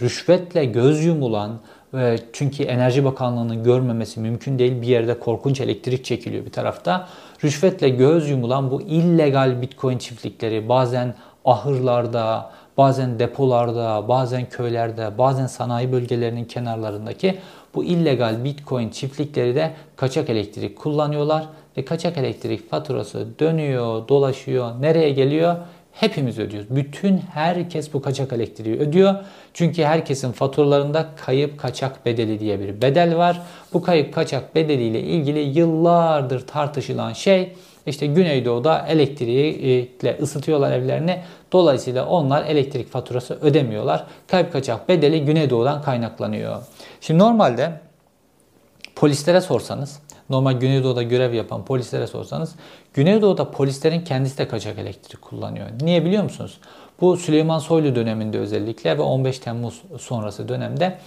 rüşvetle 0.00 0.64
göz 0.64 1.04
yumulan 1.04 1.60
e, 1.94 2.16
çünkü 2.32 2.62
Enerji 2.62 3.04
Bakanlığı'nın 3.04 3.64
görmemesi 3.64 4.20
mümkün 4.20 4.58
değil. 4.58 4.82
Bir 4.82 4.86
yerde 4.86 5.18
korkunç 5.18 5.60
elektrik 5.60 6.04
çekiliyor 6.04 6.44
bir 6.44 6.52
tarafta. 6.52 7.08
Rüşvetle 7.44 7.88
göz 7.88 8.30
yumulan 8.30 8.70
bu 8.70 8.82
illegal 8.82 9.62
bitcoin 9.62 9.98
çiftlikleri 9.98 10.68
bazen 10.68 11.14
ahırlarda, 11.44 12.50
bazen 12.76 13.18
depolarda, 13.18 14.08
bazen 14.08 14.48
köylerde, 14.48 15.18
bazen 15.18 15.46
sanayi 15.46 15.92
bölgelerinin 15.92 16.44
kenarlarındaki 16.44 17.38
bu 17.74 17.84
illegal 17.84 18.44
bitcoin 18.44 18.88
çiftlikleri 18.88 19.54
de 19.54 19.72
kaçak 19.96 20.30
elektrik 20.30 20.76
kullanıyorlar 20.78 21.46
ve 21.76 21.84
kaçak 21.84 22.18
elektrik 22.18 22.70
faturası 22.70 23.26
dönüyor, 23.40 24.08
dolaşıyor, 24.08 24.82
nereye 24.82 25.10
geliyor? 25.10 25.56
Hepimiz 25.92 26.38
ödüyoruz. 26.38 26.76
Bütün 26.76 27.18
herkes 27.18 27.94
bu 27.94 28.02
kaçak 28.02 28.32
elektriği 28.32 28.76
ödüyor. 28.76 29.14
Çünkü 29.54 29.82
herkesin 29.84 30.32
faturalarında 30.32 31.06
kayıp 31.16 31.58
kaçak 31.58 32.06
bedeli 32.06 32.40
diye 32.40 32.60
bir 32.60 32.82
bedel 32.82 33.16
var. 33.16 33.42
Bu 33.72 33.82
kayıp 33.82 34.14
kaçak 34.14 34.54
bedeliyle 34.54 35.00
ilgili 35.00 35.38
yıllardır 35.38 36.46
tartışılan 36.46 37.12
şey 37.12 37.52
işte 37.88 38.06
Güneydoğu'da 38.06 38.86
elektriğiyle 38.88 40.18
ısıtıyorlar 40.22 40.72
evlerini. 40.72 41.20
Dolayısıyla 41.52 42.06
onlar 42.06 42.44
elektrik 42.46 42.90
faturası 42.90 43.38
ödemiyorlar. 43.40 44.06
Kayıp 44.26 44.52
kaçak 44.52 44.88
bedeli 44.88 45.24
Güneydoğu'dan 45.24 45.82
kaynaklanıyor. 45.82 46.62
Şimdi 47.00 47.20
normalde 47.20 47.72
polislere 48.96 49.40
sorsanız, 49.40 49.98
normal 50.30 50.52
Güneydoğu'da 50.52 51.02
görev 51.02 51.34
yapan 51.34 51.64
polislere 51.64 52.06
sorsanız, 52.06 52.54
Güneydoğu'da 52.94 53.50
polislerin 53.50 54.00
kendisi 54.00 54.38
de 54.38 54.48
kaçak 54.48 54.78
elektrik 54.78 55.22
kullanıyor. 55.22 55.66
Niye 55.80 56.04
biliyor 56.04 56.22
musunuz? 56.22 56.58
Bu 57.00 57.16
Süleyman 57.16 57.58
Soylu 57.58 57.94
döneminde 57.94 58.38
özellikle 58.38 58.98
ve 58.98 59.02
15 59.02 59.38
Temmuz 59.38 59.82
sonrası 59.98 60.48
dönemde 60.48 60.84
e, 60.84 60.98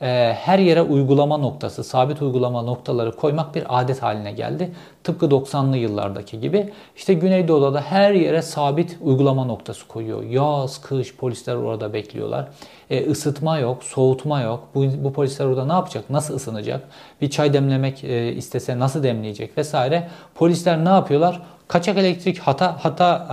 her 0.00 0.58
yere 0.58 0.82
uygulama 0.82 1.36
noktası, 1.36 1.84
sabit 1.84 2.22
uygulama 2.22 2.62
noktaları 2.62 3.16
koymak 3.16 3.54
bir 3.54 3.64
adet 3.68 4.02
haline 4.02 4.32
geldi. 4.32 4.70
Tıpkı 5.04 5.26
90'lı 5.26 5.76
yıllardaki 5.76 6.40
gibi. 6.40 6.72
İşte 6.96 7.14
Güneydoğu'da 7.14 7.74
da 7.74 7.80
her 7.80 8.12
yere 8.12 8.42
sabit 8.42 8.98
uygulama 9.00 9.44
noktası 9.44 9.88
koyuyor. 9.88 10.22
Yaz, 10.22 10.80
kış 10.80 11.16
polisler 11.16 11.54
orada 11.54 11.92
bekliyorlar. 11.92 12.48
E, 12.90 13.10
ısıtma 13.10 13.58
yok, 13.58 13.84
soğutma 13.84 14.40
yok. 14.40 14.68
Bu, 14.74 14.84
bu 15.04 15.12
polisler 15.12 15.46
orada 15.46 15.66
ne 15.66 15.72
yapacak? 15.72 16.10
Nasıl 16.10 16.34
ısınacak? 16.34 16.88
Bir 17.20 17.30
çay 17.30 17.52
demlemek 17.52 18.04
e, 18.04 18.32
istese 18.32 18.78
nasıl 18.78 19.02
demleyecek 19.02 19.58
vesaire. 19.58 20.08
Polisler 20.34 20.84
ne 20.84 20.88
yapıyorlar? 20.88 21.42
Kaçak 21.68 21.98
elektrik 21.98 22.38
hata 22.38 22.84
hata 22.84 23.26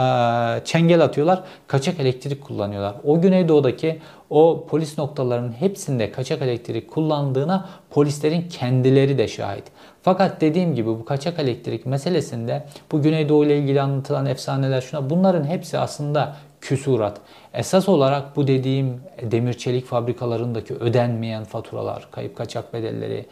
e, 0.61 0.65
çengel 0.65 1.03
atıyorlar. 1.03 1.43
Kaçak 1.67 1.99
elektrik 1.99 2.43
kullanıyorlar. 2.43 2.95
O 3.03 3.21
Güneydoğu'daki 3.21 3.99
o 4.29 4.65
polis 4.69 4.97
noktalarının 4.97 5.51
hepsinde 5.51 6.11
kaçak 6.11 6.41
elektrik 6.41 6.91
kullandığına 6.91 7.69
polislerin 7.89 8.49
kendileri 8.49 9.17
de 9.17 9.27
şahit. 9.27 9.63
Fakat 10.01 10.41
dediğim 10.41 10.75
gibi 10.75 10.87
bu 10.87 11.05
kaçak 11.05 11.39
elektrik 11.39 11.85
meselesinde 11.85 12.65
bu 12.91 13.01
Güneydoğu 13.01 13.45
ile 13.45 13.57
ilgili 13.57 13.81
anlatılan 13.81 14.25
efsaneler 14.25 14.81
şuna 14.81 15.09
bunların 15.09 15.43
hepsi 15.43 15.77
aslında 15.77 16.35
küsurat. 16.61 17.17
Esas 17.53 17.89
olarak 17.89 18.35
bu 18.35 18.47
dediğim 18.47 19.01
demir 19.21 19.53
çelik 19.53 19.85
fabrikalarındaki 19.85 20.73
ödenmeyen 20.73 21.43
faturalar, 21.43 22.07
kayıp 22.11 22.35
kaçak 22.35 22.73
bedelleri, 22.73 23.25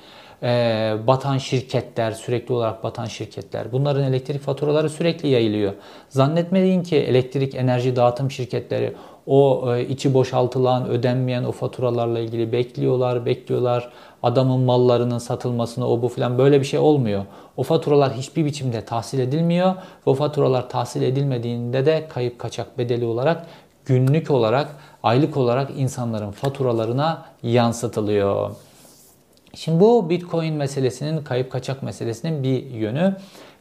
e, 0.44 0.94
batan 1.08 1.38
şirketler, 1.38 2.12
sürekli 2.12 2.54
olarak 2.54 2.84
batan 2.84 3.06
şirketler. 3.06 3.72
Bunların 3.72 4.04
elektrik 4.04 4.42
faturaları 4.42 4.90
sürekli 4.90 5.30
yayılıyor. 5.30 5.74
Zannetmeyin 6.10 6.84
ki 6.84 6.96
elektrik 6.96 7.56
enerji 7.56 7.96
dağıtım 7.96 8.32
şirketleri 8.32 8.94
o 9.28 9.74
e, 9.76 9.88
içi 9.88 10.14
boşaltılan, 10.14 10.88
ödenmeyen 10.90 11.44
o 11.44 11.52
faturalarla 11.52 12.20
ilgili 12.20 12.52
bekliyorlar, 12.52 13.26
bekliyorlar. 13.26 13.90
Adamın 14.24 14.60
mallarının 14.60 15.18
satılmasını 15.18 15.90
o 15.90 16.02
bu 16.02 16.08
filan 16.08 16.38
böyle 16.38 16.60
bir 16.60 16.66
şey 16.66 16.80
olmuyor. 16.80 17.26
O 17.58 17.64
faturalar 17.64 18.14
hiçbir 18.14 18.46
biçimde 18.46 18.86
tahsil 18.86 19.20
edilmiyor. 19.20 19.76
Ve 19.76 20.12
o 20.12 20.14
faturalar 20.14 20.70
tahsil 20.70 21.02
edilmediğinde 21.02 21.86
de 21.86 22.08
kayıp 22.10 22.40
kaçak 22.40 22.78
bedeli 22.78 23.06
olarak 23.06 23.46
günlük 23.86 24.32
olarak, 24.32 24.76
aylık 25.04 25.38
olarak 25.38 25.72
insanların 25.78 26.32
faturalarına 26.32 27.26
yansıtılıyor. 27.44 28.52
Şimdi 29.56 29.80
bu 29.80 30.10
Bitcoin 30.10 30.54
meselesinin, 30.54 31.24
kayıp 31.24 31.52
kaçak 31.52 31.84
meselesinin 31.84 32.44
bir 32.44 32.66
yönü. 32.66 33.16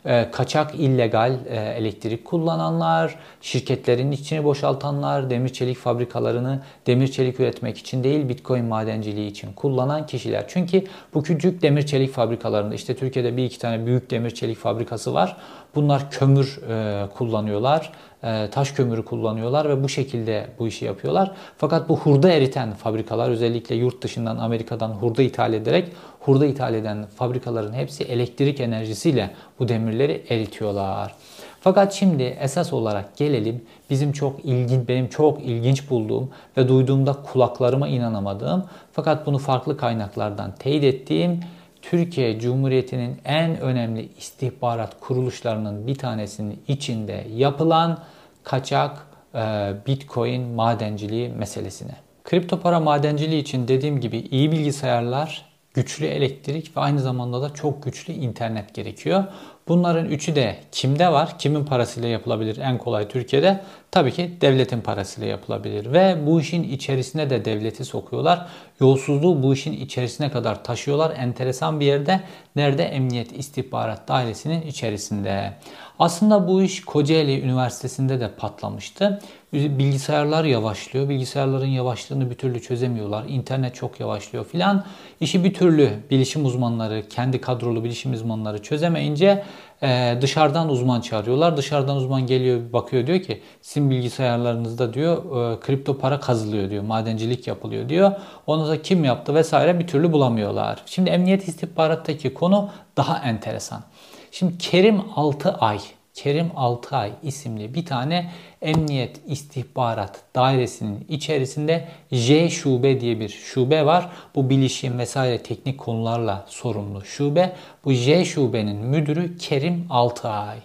E, 0.06 0.30
kaçak 0.30 0.74
illegal 0.74 1.38
e, 1.48 1.56
elektrik 1.56 2.24
kullananlar, 2.24 3.18
şirketlerin 3.40 4.10
içini 4.10 4.44
boşaltanlar, 4.44 5.30
demir 5.30 5.48
çelik 5.48 5.76
fabrikalarını 5.76 6.60
demir 6.86 7.08
çelik 7.08 7.40
üretmek 7.40 7.78
için 7.78 8.04
değil 8.04 8.28
Bitcoin 8.28 8.64
madenciliği 8.64 9.30
için 9.30 9.52
kullanan 9.52 10.06
kişiler. 10.06 10.44
Çünkü 10.48 10.84
bu 11.14 11.22
küçük 11.22 11.62
demir 11.62 11.86
çelik 11.86 12.12
fabrikalarında 12.12 12.74
işte 12.74 12.96
Türkiye'de 12.96 13.36
bir 13.36 13.44
iki 13.44 13.58
tane 13.58 13.86
büyük 13.86 14.10
demir 14.10 14.30
çelik 14.30 14.58
fabrikası 14.58 15.14
var. 15.14 15.36
Bunlar 15.74 16.10
kömür 16.10 16.60
e, 16.68 17.08
kullanıyorlar 17.08 17.92
e, 18.24 18.50
taş 18.50 18.72
kömürü 18.72 19.04
kullanıyorlar 19.04 19.68
ve 19.68 19.82
bu 19.84 19.88
şekilde 19.88 20.46
bu 20.58 20.68
işi 20.68 20.84
yapıyorlar. 20.84 21.32
Fakat 21.58 21.88
bu 21.88 21.98
hurda 21.98 22.32
eriten 22.32 22.72
fabrikalar 22.74 23.30
özellikle 23.30 23.74
yurt 23.74 24.02
dışından 24.02 24.36
Amerika'dan 24.36 24.90
hurda 24.90 25.22
ithal 25.22 25.52
ederek 25.52 25.88
hurda 26.24 26.46
ithal 26.46 26.74
eden 26.74 27.06
fabrikaların 27.16 27.72
hepsi 27.72 28.04
elektrik 28.04 28.60
enerjisiyle 28.60 29.30
bu 29.58 29.68
demirleri 29.68 30.24
eritiyorlar. 30.28 31.14
Fakat 31.60 31.92
şimdi 31.92 32.22
esas 32.22 32.72
olarak 32.72 33.16
gelelim 33.16 33.64
bizim 33.90 34.12
çok 34.12 34.44
ilginç, 34.44 34.88
benim 34.88 35.08
çok 35.08 35.42
ilginç 35.42 35.90
bulduğum 35.90 36.30
ve 36.56 36.68
duyduğumda 36.68 37.12
kulaklarıma 37.12 37.88
inanamadığım 37.88 38.64
fakat 38.92 39.26
bunu 39.26 39.38
farklı 39.38 39.76
kaynaklardan 39.76 40.52
teyit 40.58 40.84
ettiğim 40.84 41.40
Türkiye 41.82 42.40
Cumhuriyeti'nin 42.40 43.18
en 43.24 43.60
önemli 43.60 44.08
istihbarat 44.18 45.00
kuruluşlarının 45.00 45.86
bir 45.86 45.94
tanesinin 45.94 46.62
içinde 46.68 47.26
yapılan 47.36 47.98
kaçak 48.44 49.06
e, 49.34 49.72
Bitcoin 49.86 50.42
madenciliği 50.42 51.28
meselesine. 51.28 51.94
Kripto 52.24 52.60
para 52.60 52.80
madenciliği 52.80 53.42
için 53.42 53.68
dediğim 53.68 54.00
gibi 54.00 54.18
iyi 54.18 54.52
bilgisayarlar, 54.52 55.51
güçlü 55.74 56.06
elektrik 56.06 56.76
ve 56.76 56.80
aynı 56.80 57.00
zamanda 57.00 57.42
da 57.42 57.54
çok 57.54 57.82
güçlü 57.82 58.12
internet 58.12 58.74
gerekiyor. 58.74 59.24
Bunların 59.68 60.06
üçü 60.06 60.34
de 60.34 60.56
kimde 60.72 61.12
var? 61.12 61.38
Kimin 61.38 61.64
parasıyla 61.64 62.08
yapılabilir 62.08 62.56
en 62.56 62.78
kolay 62.78 63.08
Türkiye'de? 63.08 63.60
Tabii 63.90 64.12
ki 64.12 64.36
devletin 64.40 64.80
parasıyla 64.80 65.28
yapılabilir. 65.28 65.92
Ve 65.92 66.16
bu 66.26 66.40
işin 66.40 66.62
içerisine 66.62 67.30
de 67.30 67.44
devleti 67.44 67.84
sokuyorlar. 67.84 68.46
Yolsuzluğu 68.80 69.42
bu 69.42 69.54
işin 69.54 69.72
içerisine 69.72 70.30
kadar 70.30 70.64
taşıyorlar. 70.64 71.16
Enteresan 71.16 71.80
bir 71.80 71.86
yerde. 71.86 72.20
Nerede? 72.56 72.84
Emniyet 72.84 73.38
İstihbarat 73.38 74.08
Dairesi'nin 74.08 74.62
içerisinde. 74.62 75.52
Aslında 75.98 76.48
bu 76.48 76.62
iş 76.62 76.84
Kocaeli 76.84 77.40
Üniversitesi'nde 77.40 78.20
de 78.20 78.30
patlamıştı. 78.34 79.20
Bilgisayarlar 79.52 80.44
yavaşlıyor. 80.44 81.08
Bilgisayarların 81.08 81.66
yavaşlığını 81.66 82.30
bir 82.30 82.34
türlü 82.34 82.62
çözemiyorlar. 82.62 83.24
İnternet 83.28 83.74
çok 83.74 84.00
yavaşlıyor 84.00 84.44
filan. 84.44 84.84
İşi 85.20 85.44
bir 85.44 85.54
türlü 85.54 85.90
bilişim 86.10 86.44
uzmanları, 86.44 87.08
kendi 87.08 87.40
kadrolu 87.40 87.84
bilişim 87.84 88.12
uzmanları 88.12 88.62
çözemeyince 88.62 89.44
e, 89.82 90.18
dışarıdan 90.20 90.68
uzman 90.68 91.00
çağırıyorlar. 91.00 91.56
Dışarıdan 91.56 91.96
uzman 91.96 92.26
geliyor 92.26 92.72
bakıyor 92.72 93.06
diyor 93.06 93.20
ki 93.20 93.42
sizin 93.62 93.90
bilgisayarlarınızda 93.90 94.94
diyor 94.94 95.16
e, 95.16 95.60
kripto 95.60 95.98
para 95.98 96.20
kazılıyor 96.20 96.70
diyor. 96.70 96.82
Madencilik 96.82 97.46
yapılıyor 97.46 97.88
diyor. 97.88 98.12
Onu 98.46 98.68
da 98.68 98.82
kim 98.82 99.04
yaptı 99.04 99.34
vesaire 99.34 99.78
bir 99.78 99.86
türlü 99.86 100.12
bulamıyorlar. 100.12 100.82
Şimdi 100.86 101.10
emniyet 101.10 101.48
istihbarattaki 101.48 102.34
konu 102.34 102.70
daha 102.96 103.18
enteresan. 103.18 103.82
Şimdi 104.30 104.58
Kerim 104.58 105.02
6 105.16 105.52
ay 105.52 105.78
Kerim 106.14 106.50
Altay 106.56 107.12
isimli 107.22 107.74
bir 107.74 107.86
tane 107.86 108.30
Emniyet 108.62 109.20
İstihbarat 109.26 110.20
Dairesi'nin 110.34 111.06
içerisinde 111.08 111.88
J 112.12 112.50
şube 112.50 113.00
diye 113.00 113.20
bir 113.20 113.28
şube 113.28 113.86
var. 113.86 114.10
Bu 114.34 114.50
bilişim 114.50 114.98
vesaire 114.98 115.42
teknik 115.42 115.78
konularla 115.78 116.46
sorumlu 116.48 117.04
şube. 117.04 117.52
Bu 117.84 117.92
J 117.92 118.24
şubenin 118.24 118.76
müdürü 118.76 119.38
Kerim 119.38 119.86
Altay. 119.90 120.58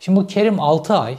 Şimdi 0.00 0.20
bu 0.20 0.26
Kerim 0.26 0.60
Altay 0.60 1.16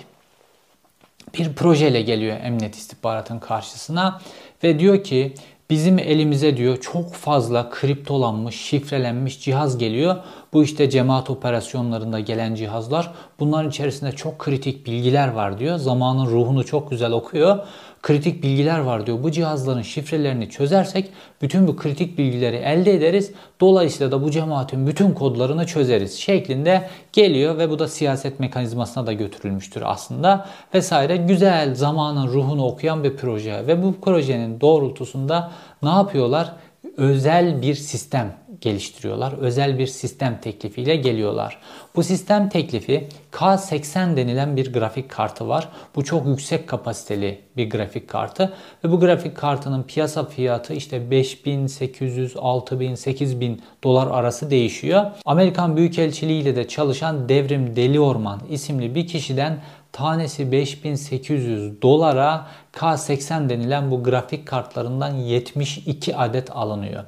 bir 1.34 1.53
projeyle 1.53 2.01
geliyor 2.01 2.38
Emniyet 2.44 2.75
İstihbarat'ın 2.75 3.39
karşısına 3.39 4.22
ve 4.63 4.79
diyor 4.79 5.03
ki 5.03 5.34
Bizim 5.70 6.00
elimize 6.00 6.58
diyor 6.58 6.77
çok 6.82 7.13
fazla 7.13 7.70
kriptolanmış, 7.70 8.55
şifrelenmiş 8.55 9.42
cihaz 9.42 9.77
geliyor. 9.77 10.16
Bu 10.55 10.63
işte 10.63 10.89
cemaat 10.89 11.29
operasyonlarında 11.29 12.20
gelen 12.20 12.55
cihazlar. 12.55 13.11
Bunların 13.39 13.70
içerisinde 13.70 14.11
çok 14.11 14.39
kritik 14.39 14.85
bilgiler 14.85 15.27
var 15.27 15.59
diyor. 15.59 15.77
Zamanın 15.77 16.25
ruhunu 16.25 16.65
çok 16.65 16.89
güzel 16.89 17.11
okuyor 17.11 17.59
kritik 18.05 18.44
bilgiler 18.44 18.79
var 18.79 19.05
diyor. 19.05 19.24
Bu 19.24 19.31
cihazların 19.31 19.81
şifrelerini 19.81 20.50
çözersek 20.50 21.09
bütün 21.41 21.68
bu 21.68 21.75
kritik 21.75 22.18
bilgileri 22.18 22.55
elde 22.55 22.94
ederiz. 22.94 23.31
Dolayısıyla 23.61 24.11
da 24.11 24.24
bu 24.24 24.31
cemaatin 24.31 24.87
bütün 24.87 25.11
kodlarını 25.11 25.65
çözeriz 25.65 26.20
şeklinde 26.20 26.89
geliyor 27.13 27.57
ve 27.57 27.70
bu 27.70 27.79
da 27.79 27.87
siyaset 27.87 28.39
mekanizmasına 28.39 29.07
da 29.07 29.13
götürülmüştür 29.13 29.83
aslında 29.85 30.46
vesaire. 30.74 31.18
Güzel 31.18 31.75
zamanın 31.75 32.27
ruhunu 32.27 32.65
okuyan 32.65 33.03
bir 33.03 33.18
proje 33.18 33.68
ve 33.68 33.83
bu 33.83 33.96
projenin 34.01 34.61
doğrultusunda 34.61 35.51
ne 35.83 35.89
yapıyorlar? 35.89 36.51
Özel 36.98 37.62
bir 37.62 37.75
sistem 37.75 38.36
geliştiriyorlar. 38.62 39.34
Özel 39.34 39.79
bir 39.79 39.88
sistem 39.88 40.40
teklifiyle 40.42 40.96
geliyorlar. 40.96 41.60
Bu 41.96 42.03
sistem 42.03 42.50
teklifi 42.50 43.08
K80 43.31 44.18
denilen 44.18 44.55
bir 44.58 44.74
grafik 44.74 45.10
kartı 45.10 45.48
var. 45.48 45.70
Bu 45.96 46.03
çok 46.03 46.27
yüksek 46.27 46.68
kapasiteli 46.68 47.42
bir 47.58 47.70
grafik 47.70 48.08
kartı 48.08 48.53
ve 48.84 48.92
bu 48.92 49.00
grafik 49.00 49.38
kartının 49.38 49.84
piyasa 49.84 50.25
fiyatı 50.25 50.74
işte 50.74 51.12
5800, 51.12 52.36
6000, 52.38 52.96
8000 52.96 53.62
dolar 53.84 54.08
arası 54.08 54.50
değişiyor. 54.50 55.05
Amerikan 55.25 55.77
Büyükelçiliği 55.77 56.42
ile 56.42 56.55
de 56.55 56.68
çalışan 56.68 57.29
Devrim 57.29 57.75
Deliorman 57.75 58.42
isimli 58.50 58.96
bir 58.96 59.08
kişiden 59.08 59.60
tanesi 59.96 60.51
5800 60.51 61.81
dolara 61.81 62.48
K80 62.74 63.50
denilen 63.50 63.92
bu 63.92 64.03
grafik 64.03 64.48
kartlarından 64.48 65.14
72 65.14 66.16
adet 66.16 66.51
alınıyor. 66.51 67.03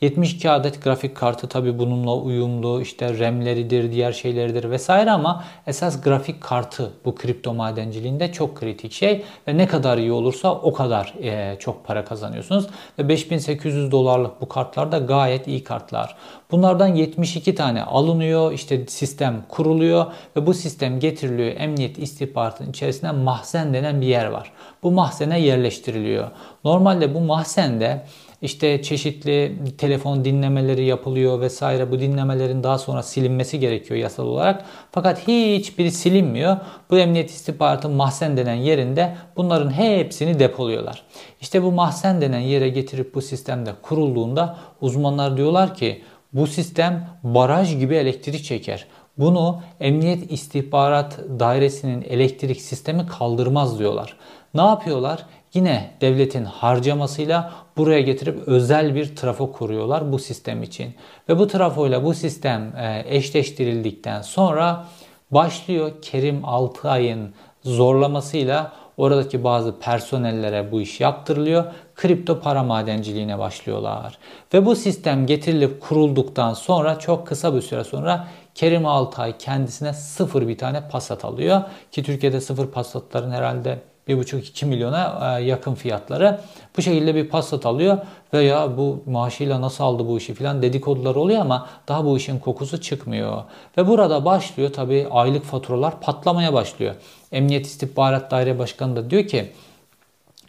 72 0.00 0.50
adet 0.50 0.84
grafik 0.84 1.16
kartı 1.16 1.48
tabi 1.48 1.78
bununla 1.78 2.16
uyumlu 2.16 2.80
işte 2.80 3.18
RAM'leridir, 3.18 3.92
diğer 3.92 4.12
şeyleridir 4.12 4.70
vesaire 4.70 5.10
ama 5.10 5.44
esas 5.66 6.02
grafik 6.02 6.40
kartı 6.40 6.92
bu 7.04 7.14
kripto 7.14 7.54
madenciliğinde 7.54 8.32
çok 8.32 8.56
kritik 8.56 8.92
şey 8.92 9.24
ve 9.48 9.56
ne 9.56 9.66
kadar 9.66 9.98
iyi 9.98 10.12
olursa 10.12 10.54
o 10.54 10.72
kadar 10.72 11.14
e, 11.22 11.56
çok 11.58 11.84
para 11.84 12.04
kazanıyorsunuz. 12.04 12.66
Ve 12.98 13.08
5800 13.08 13.92
dolarlık 13.92 14.40
bu 14.40 14.48
kartlar 14.48 14.92
da 14.92 14.98
gayet 14.98 15.46
iyi 15.46 15.64
kartlar. 15.64 16.16
Bunlardan 16.50 16.94
72 16.94 17.54
tane 17.54 17.82
alınıyor, 17.82 18.52
işte 18.52 18.86
sistem 18.86 19.44
kuruluyor 19.48 20.06
ve 20.36 20.46
bu 20.46 20.54
sistem 20.54 21.00
getiriliyor 21.00 21.60
emniyet 21.60 21.98
istihbaratının 21.98 22.70
içerisinde 22.70 23.12
mahzen 23.12 23.74
denen 23.74 24.00
bir 24.00 24.06
yer 24.06 24.26
var. 24.26 24.52
Bu 24.82 24.90
mahzene 24.90 25.40
yerleştiriliyor. 25.40 26.30
Normalde 26.64 27.14
bu 27.14 27.20
mahzende 27.20 28.04
işte 28.42 28.82
çeşitli 28.82 29.56
telefon 29.78 30.24
dinlemeleri 30.24 30.84
yapılıyor 30.84 31.40
vesaire. 31.40 31.90
Bu 31.90 32.00
dinlemelerin 32.00 32.62
daha 32.62 32.78
sonra 32.78 33.02
silinmesi 33.02 33.60
gerekiyor 33.60 34.00
yasal 34.00 34.26
olarak. 34.26 34.64
Fakat 34.92 35.28
hiçbiri 35.28 35.92
silinmiyor. 35.92 36.56
Bu 36.90 36.98
emniyet 36.98 37.30
istihbaratı 37.30 37.88
mahzen 37.88 38.36
denen 38.36 38.54
yerinde 38.54 39.16
bunların 39.36 39.70
hepsini 39.70 40.38
depoluyorlar. 40.38 41.02
İşte 41.40 41.62
bu 41.62 41.72
mahzen 41.72 42.20
denen 42.20 42.40
yere 42.40 42.68
getirip 42.68 43.14
bu 43.14 43.22
sistemde 43.22 43.70
kurulduğunda 43.82 44.56
uzmanlar 44.80 45.36
diyorlar 45.36 45.74
ki 45.74 46.02
bu 46.32 46.46
sistem 46.46 47.08
baraj 47.22 47.78
gibi 47.78 47.94
elektrik 47.94 48.44
çeker. 48.44 48.86
Bunu 49.18 49.62
Emniyet 49.80 50.32
İstihbarat 50.32 51.18
Dairesi'nin 51.38 52.02
elektrik 52.02 52.60
sistemi 52.60 53.06
kaldırmaz 53.06 53.78
diyorlar. 53.78 54.16
Ne 54.54 54.60
yapıyorlar? 54.62 55.26
Yine 55.54 55.90
devletin 56.00 56.44
harcamasıyla 56.44 57.52
buraya 57.76 58.00
getirip 58.00 58.48
özel 58.48 58.94
bir 58.94 59.16
trafo 59.16 59.52
kuruyorlar 59.52 60.12
bu 60.12 60.18
sistem 60.18 60.62
için. 60.62 60.94
Ve 61.28 61.38
bu 61.38 61.46
trafoyla 61.46 62.04
bu 62.04 62.14
sistem 62.14 62.76
e, 62.76 63.04
eşleştirildikten 63.06 64.22
sonra 64.22 64.86
başlıyor 65.30 65.92
Kerim 66.02 66.44
Altay'ın 66.44 67.34
zorlamasıyla 67.64 68.72
oradaki 68.96 69.44
bazı 69.44 69.78
personellere 69.78 70.72
bu 70.72 70.80
iş 70.80 71.00
yaptırılıyor. 71.00 71.64
Kripto 71.94 72.40
para 72.40 72.62
madenciliğine 72.62 73.38
başlıyorlar. 73.38 74.18
Ve 74.54 74.66
bu 74.66 74.76
sistem 74.76 75.26
getirilip 75.26 75.80
kurulduktan 75.80 76.54
sonra 76.54 76.98
çok 76.98 77.26
kısa 77.26 77.54
bir 77.54 77.60
süre 77.60 77.84
sonra 77.84 78.28
Kerim 78.54 78.86
Altay 78.86 79.38
kendisine 79.38 79.92
sıfır 79.92 80.48
bir 80.48 80.58
tane 80.58 80.88
pasat 80.88 81.24
alıyor. 81.24 81.62
Ki 81.92 82.02
Türkiye'de 82.02 82.40
sıfır 82.40 82.66
pasatların 82.66 83.30
herhalde 83.30 83.78
1,5-2 84.10 84.64
milyona 84.64 85.38
e, 85.38 85.44
yakın 85.44 85.74
fiyatları. 85.74 86.40
Bu 86.76 86.82
şekilde 86.82 87.14
bir 87.14 87.28
Passat 87.28 87.66
alıyor 87.66 87.98
ve 88.34 88.42
ya 88.42 88.76
bu 88.76 89.02
maaşıyla 89.06 89.60
nasıl 89.60 89.84
aldı 89.84 90.08
bu 90.08 90.18
işi 90.18 90.34
filan 90.34 90.62
dedikodular 90.62 91.14
oluyor 91.14 91.40
ama 91.40 91.68
daha 91.88 92.04
bu 92.04 92.16
işin 92.16 92.38
kokusu 92.38 92.80
çıkmıyor. 92.80 93.42
Ve 93.78 93.86
burada 93.88 94.24
başlıyor 94.24 94.72
tabii 94.72 95.06
aylık 95.10 95.44
faturalar 95.44 96.00
patlamaya 96.00 96.52
başlıyor. 96.52 96.94
Emniyet 97.32 97.66
İstihbarat 97.66 98.30
Daire 98.30 98.58
Başkanı 98.58 98.96
da 98.96 99.10
diyor 99.10 99.26
ki 99.26 99.52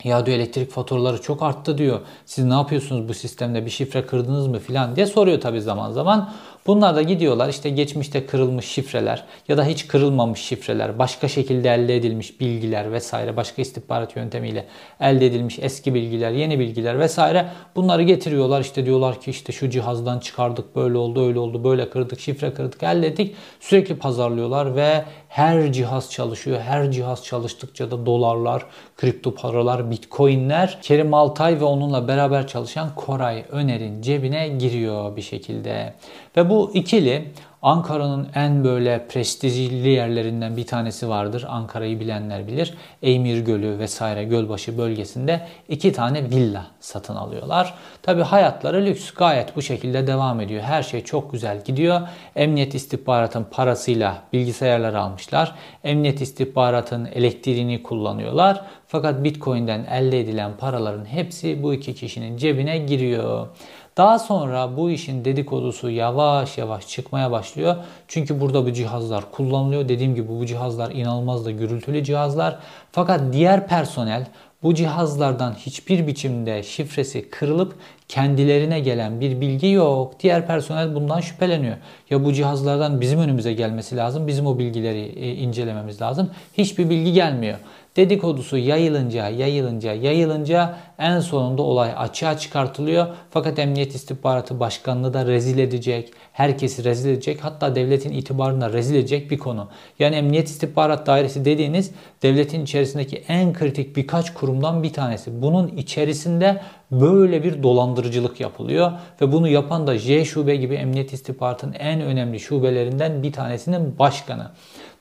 Ya 0.04 0.26
diyor 0.26 0.38
elektrik 0.38 0.72
faturaları 0.72 1.22
çok 1.22 1.44
arttı 1.44 1.78
diyor. 1.78 2.00
Siz 2.26 2.46
ne 2.46 2.54
yapıyorsunuz 2.54 3.10
bu 3.10 3.14
sistemde 3.14 3.66
bir 3.66 3.72
şifre 3.72 4.06
kırdınız 4.06 4.48
mı 4.48 4.60
filan 4.60 4.96
diye 4.96 5.06
soruyor 5.06 5.42
tabii 5.42 5.62
zaman 5.62 5.92
zaman. 5.92 6.34
Bunlar 6.68 6.96
da 6.96 7.02
gidiyorlar 7.02 7.50
işte 7.50 7.70
geçmişte 7.70 8.26
kırılmış 8.26 8.66
şifreler 8.66 9.24
ya 9.48 9.58
da 9.58 9.66
hiç 9.66 9.88
kırılmamış 9.88 10.42
şifreler, 10.42 11.00
başka 11.00 11.28
şekilde 11.28 11.70
elde 11.70 11.96
edilmiş 11.96 12.40
bilgiler 12.40 12.92
vesaire, 12.92 13.38
başka 13.38 13.62
istihbarat 13.62 14.16
yöntemiyle 14.16 14.66
elde 15.00 15.26
edilmiş 15.26 15.60
eski 15.62 15.94
bilgiler, 15.94 16.32
yeni 16.32 16.60
bilgiler 16.60 17.00
vesaire 17.00 17.46
bunları 17.76 18.04
getiriyorlar. 18.04 18.62
İşte 18.62 18.86
diyorlar 18.86 19.22
ki 19.22 19.32
işte 19.32 19.54
şu 19.54 19.70
cihazdan 19.70 20.20
çıkardık, 20.20 20.76
böyle 20.76 20.98
oldu, 20.98 21.28
öyle 21.28 21.40
oldu, 21.40 21.64
böyle 21.64 21.90
kırdık, 21.90 22.20
şifre 22.20 22.54
kırdık, 22.54 22.84
elde 22.84 23.08
ettik. 23.08 23.36
Sürekli 23.60 23.98
pazarlıyorlar 23.98 24.76
ve 24.76 25.04
her 25.30 25.74
cihaz 25.74 26.12
çalışıyor. 26.12 26.60
Her 26.60 26.92
cihaz 26.92 27.24
çalıştıkça 27.24 27.92
da 27.92 28.06
dolarlar, 28.06 28.66
kripto 28.98 29.36
paralar, 29.36 29.92
bitcoinler 29.92 30.80
Kerim 30.82 31.14
Altay 31.14 31.60
ve 31.60 31.64
onunla 31.64 32.08
beraber 32.08 32.48
çalışan 32.48 32.96
Koray 32.96 33.46
Öner'in 33.52 34.02
cebine 34.02 34.48
giriyor 34.48 35.16
bir 35.16 35.22
şekilde. 35.22 35.94
Ve 36.38 36.50
bu 36.50 36.72
ikili 36.74 37.32
Ankara'nın 37.62 38.28
en 38.36 38.64
böyle 38.64 39.08
prestijli 39.08 39.90
yerlerinden 39.90 40.58
bir 40.58 40.66
tanesi 40.66 41.10
vardır. 41.10 41.46
Ankara'yı 41.48 42.00
bilenler 42.00 42.48
bilir. 42.48 42.74
Eymir 43.02 43.40
Gölü 43.40 43.80
vesaire 43.80 44.24
Gölbaşı 44.24 44.78
bölgesinde 44.78 45.48
iki 45.70 45.94
tane 45.94 46.24
villa 46.24 46.68
satın 46.80 47.16
alıyorlar. 47.16 47.74
Tabi 48.02 48.22
hayatları 48.22 48.86
lüks 48.86 49.12
gayet 49.12 49.56
bu 49.56 49.62
şekilde 49.62 50.08
devam 50.08 50.40
ediyor. 50.40 50.64
Her 50.64 50.84
şey 50.84 51.04
çok 51.04 51.32
güzel 51.32 51.64
gidiyor. 51.64 52.02
Emniyet 52.36 52.76
istihbaratın 52.76 53.46
parasıyla 53.52 54.18
bilgisayarları 54.34 55.00
almışlar. 55.00 55.56
Emniyet 55.84 56.22
istihbaratın 56.22 57.06
elektriğini 57.06 57.84
kullanıyorlar. 57.84 58.62
Fakat 58.88 59.24
Bitcoin'den 59.24 59.86
elde 59.86 60.20
edilen 60.20 60.52
paraların 60.58 61.06
hepsi 61.06 61.64
bu 61.64 61.74
iki 61.74 61.96
kişinin 61.96 62.38
cebine 62.38 62.78
giriyor. 62.78 63.48
Daha 63.98 64.20
sonra 64.20 64.78
bu 64.78 64.92
işin 64.92 65.26
dedikodusu 65.26 65.90
yavaş 65.90 66.58
yavaş 66.58 66.88
çıkmaya 66.88 67.32
başlıyor. 67.32 67.76
Çünkü 68.08 68.42
burada 68.42 68.66
bu 68.66 68.74
cihazlar 68.74 69.32
kullanılıyor. 69.32 69.90
Dediğim 69.90 70.16
gibi 70.16 70.30
bu 70.40 70.46
cihazlar 70.46 70.92
inanılmaz 70.92 71.46
da 71.46 71.52
gürültülü 71.52 72.04
cihazlar. 72.04 72.60
Fakat 72.92 73.34
diğer 73.34 73.68
personel 73.68 74.28
bu 74.64 74.76
cihazlardan 74.76 75.54
hiçbir 75.54 76.08
biçimde 76.08 76.64
şifresi 76.64 77.30
kırılıp 77.30 77.76
kendilerine 78.08 78.80
gelen 78.80 79.22
bir 79.22 79.42
bilgi 79.42 79.68
yok. 79.68 80.14
Diğer 80.20 80.48
personel 80.48 80.96
bundan 80.96 81.22
şüpheleniyor. 81.22 81.78
Ya 82.10 82.26
bu 82.26 82.34
cihazlardan 82.34 83.02
bizim 83.02 83.20
önümüze 83.20 83.54
gelmesi 83.54 83.98
lazım. 83.98 84.28
Bizim 84.28 84.48
o 84.48 84.60
bilgileri 84.60 85.00
e, 85.00 85.36
incelememiz 85.36 86.02
lazım. 86.02 86.32
Hiçbir 86.58 86.90
bilgi 86.90 87.14
gelmiyor. 87.14 87.58
Dedikodusu 87.96 88.58
yayılınca, 88.58 89.30
yayılınca, 89.30 89.94
yayılınca 89.94 90.78
en 91.00 91.20
sonunda 91.20 91.62
olay 91.62 91.94
açığa 91.98 92.38
çıkartılıyor. 92.38 93.08
Fakat 93.32 93.60
Emniyet 93.60 93.96
İstihbaratı 93.96 94.60
Başkanlığı 94.60 95.14
da 95.14 95.26
rezil 95.26 95.58
edecek, 95.58 96.14
herkesi 96.32 96.84
rezil 96.84 97.10
edecek, 97.10 97.44
hatta 97.44 97.76
devletin 97.76 98.12
itibarını 98.12 98.62
da 98.62 98.74
rezil 98.74 98.96
edecek 98.96 99.32
bir 99.32 99.38
konu. 99.38 99.68
Yani 100.00 100.16
Emniyet 100.16 100.48
İstihbarat 100.48 101.08
Dairesi 101.08 101.46
dediğiniz 101.46 101.92
devletin 102.24 102.64
içerisindeki 102.64 103.24
en 103.28 103.54
kritik 103.54 103.96
birkaç 103.96 104.34
kurumdan 104.34 104.84
bir 104.84 104.94
tanesi. 104.94 105.42
Bunun 105.42 105.68
içerisinde 105.68 106.62
böyle 106.92 107.44
bir 107.44 107.64
dolandırıcılık 107.64 108.40
yapılıyor 108.40 108.92
ve 109.22 109.32
bunu 109.32 109.48
yapan 109.48 109.88
da 109.88 109.98
J 109.98 110.26
şube 110.26 110.56
gibi 110.56 110.76
Emniyet 110.76 111.14
İstihbaratının 111.14 111.74
en 111.74 112.02
önemli 112.02 112.40
şubelerinden 112.40 113.24
bir 113.24 113.34
tanesinin 113.34 114.00
başkanı. 114.00 114.52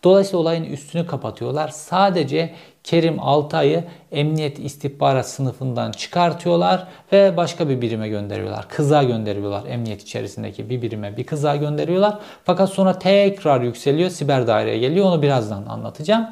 Dolayısıyla 0.04 0.38
olayın 0.38 0.64
üstünü 0.64 1.06
kapatıyorlar. 1.06 1.68
Sadece 1.68 2.54
Kerim 2.84 3.20
Altay'ı 3.20 3.84
emniyet 4.12 4.58
istihbarat 4.58 5.28
sınıfından 5.28 5.92
çıkartıyorlar 5.92 6.86
ve 7.12 7.36
başka 7.36 7.68
bir 7.68 7.80
birime 7.80 8.08
gönderiyorlar. 8.08 8.68
Kıza 8.68 9.02
gönderiyorlar 9.02 9.66
emniyet 9.66 10.02
içerisindeki 10.02 10.70
bir 10.70 10.82
birime 10.82 11.16
bir 11.16 11.24
kıza 11.24 11.56
gönderiyorlar. 11.56 12.18
Fakat 12.44 12.70
sonra 12.70 12.98
tekrar 12.98 13.60
yükseliyor 13.60 14.10
siber 14.10 14.46
daireye 14.46 14.78
geliyor 14.78 15.06
onu 15.06 15.22
birazdan 15.22 15.66
anlatacağım. 15.66 16.26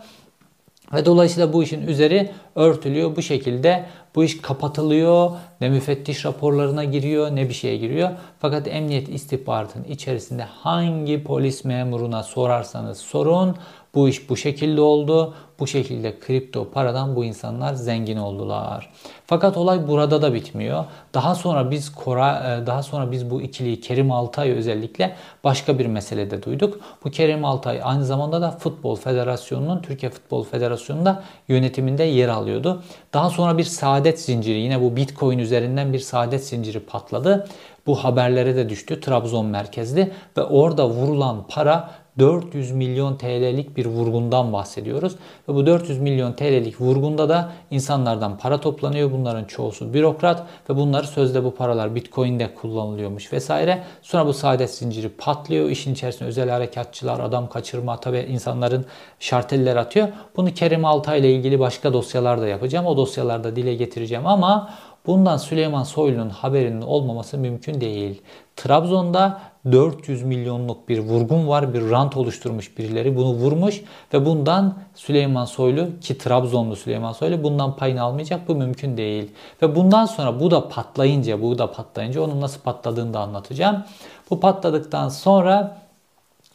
Ve 0.92 1.04
dolayısıyla 1.04 1.52
bu 1.52 1.62
işin 1.62 1.86
üzeri 1.86 2.30
örtülüyor. 2.54 3.16
Bu 3.16 3.22
şekilde 3.22 3.86
bu 4.14 4.24
iş 4.24 4.42
kapatılıyor. 4.42 5.30
Ne 5.60 5.68
müfettiş 5.68 6.24
raporlarına 6.24 6.84
giriyor 6.84 7.36
ne 7.36 7.48
bir 7.48 7.54
şeye 7.54 7.76
giriyor. 7.76 8.10
Fakat 8.38 8.68
emniyet 8.68 9.08
istihbaratının 9.08 9.84
içerisinde 9.84 10.42
hangi 10.42 11.24
polis 11.24 11.64
memuruna 11.64 12.22
sorarsanız 12.22 12.98
sorun 12.98 13.56
bu 13.98 14.08
iş 14.08 14.30
bu 14.30 14.36
şekilde 14.36 14.80
oldu. 14.80 15.34
Bu 15.58 15.66
şekilde 15.66 16.18
kripto 16.20 16.70
paradan 16.70 17.16
bu 17.16 17.24
insanlar 17.24 17.74
zengin 17.74 18.16
oldular. 18.16 18.90
Fakat 19.26 19.56
olay 19.56 19.88
burada 19.88 20.22
da 20.22 20.34
bitmiyor. 20.34 20.84
Daha 21.14 21.34
sonra 21.34 21.70
biz 21.70 21.92
Kora, 21.92 22.58
e, 22.62 22.66
daha 22.66 22.82
sonra 22.82 23.12
biz 23.12 23.30
bu 23.30 23.42
ikiliyi 23.42 23.80
Kerim 23.80 24.12
Altay 24.12 24.50
özellikle 24.50 25.16
başka 25.44 25.78
bir 25.78 25.86
meselede 25.86 26.42
duyduk. 26.42 26.80
Bu 27.04 27.10
Kerim 27.10 27.44
Altay 27.44 27.80
aynı 27.84 28.04
zamanda 28.04 28.42
da 28.42 28.50
Futbol 28.50 28.96
Federasyonu'nun 28.96 29.82
Türkiye 29.82 30.10
Futbol 30.10 30.44
Federasyonu'nda 30.44 31.22
yönetiminde 31.48 32.04
yer 32.04 32.28
alıyordu. 32.28 32.82
Daha 33.14 33.30
sonra 33.30 33.58
bir 33.58 33.64
saadet 33.64 34.20
zinciri 34.20 34.58
yine 34.58 34.80
bu 34.80 34.96
Bitcoin 34.96 35.38
üzerinden 35.38 35.92
bir 35.92 35.98
saadet 35.98 36.44
zinciri 36.44 36.80
patladı. 36.80 37.48
Bu 37.86 38.04
haberlere 38.04 38.56
de 38.56 38.68
düştü 38.68 39.00
Trabzon 39.00 39.46
merkezli 39.46 40.12
ve 40.36 40.42
orada 40.42 40.88
vurulan 40.88 41.44
para 41.48 41.90
400 42.18 42.72
milyon 42.72 43.16
TL'lik 43.16 43.76
bir 43.76 43.86
vurgundan 43.86 44.52
bahsediyoruz. 44.52 45.16
Ve 45.48 45.54
bu 45.54 45.66
400 45.66 45.98
milyon 45.98 46.32
TL'lik 46.32 46.80
vurgunda 46.80 47.28
da 47.28 47.52
insanlardan 47.70 48.38
para 48.38 48.60
toplanıyor. 48.60 49.12
Bunların 49.12 49.44
çoğusu 49.44 49.94
bürokrat 49.94 50.46
ve 50.70 50.76
bunları 50.76 51.06
sözde 51.06 51.44
bu 51.44 51.54
paralar 51.54 51.94
Bitcoin'de 51.94 52.54
kullanılıyormuş 52.54 53.32
vesaire. 53.32 53.82
Sonra 54.02 54.26
bu 54.26 54.32
saadet 54.32 54.70
zinciri 54.70 55.08
patlıyor. 55.08 55.70
İşin 55.70 55.92
içerisinde 55.92 56.28
özel 56.28 56.50
harekatçılar, 56.50 57.20
adam 57.20 57.48
kaçırma 57.48 58.00
tabi 58.00 58.18
insanların 58.18 58.84
şarteller 59.20 59.76
atıyor. 59.76 60.08
Bunu 60.36 60.54
Kerim 60.54 60.84
Altay 60.84 61.20
ile 61.20 61.34
ilgili 61.34 61.60
başka 61.60 61.92
dosyalarda 61.92 62.46
yapacağım. 62.46 62.86
O 62.86 62.96
dosyalarda 62.96 63.56
dile 63.56 63.74
getireceğim 63.74 64.26
ama 64.26 64.70
Bundan 65.08 65.36
Süleyman 65.36 65.82
Soylu'nun 65.82 66.30
haberinin 66.30 66.82
olmaması 66.82 67.38
mümkün 67.38 67.80
değil. 67.80 68.22
Trabzon'da 68.56 69.40
400 69.64 70.22
milyonluk 70.22 70.88
bir 70.88 70.98
vurgun 70.98 71.48
var. 71.48 71.74
Bir 71.74 71.90
rant 71.90 72.16
oluşturmuş 72.16 72.78
birileri 72.78 73.16
bunu 73.16 73.34
vurmuş 73.34 73.82
ve 74.14 74.26
bundan 74.26 74.74
Süleyman 74.94 75.44
Soylu 75.44 76.00
ki 76.00 76.18
Trabzonlu 76.18 76.76
Süleyman 76.76 77.12
Soylu 77.12 77.42
bundan 77.42 77.76
payını 77.76 78.02
almayacak. 78.02 78.48
Bu 78.48 78.54
mümkün 78.54 78.96
değil. 78.96 79.30
Ve 79.62 79.76
bundan 79.76 80.06
sonra 80.06 80.40
bu 80.40 80.50
da 80.50 80.68
patlayınca, 80.68 81.42
bu 81.42 81.58
da 81.58 81.72
patlayınca 81.72 82.22
onun 82.22 82.40
nasıl 82.40 82.60
patladığını 82.60 83.14
da 83.14 83.20
anlatacağım. 83.20 83.84
Bu 84.30 84.40
patladıktan 84.40 85.08
sonra 85.08 85.78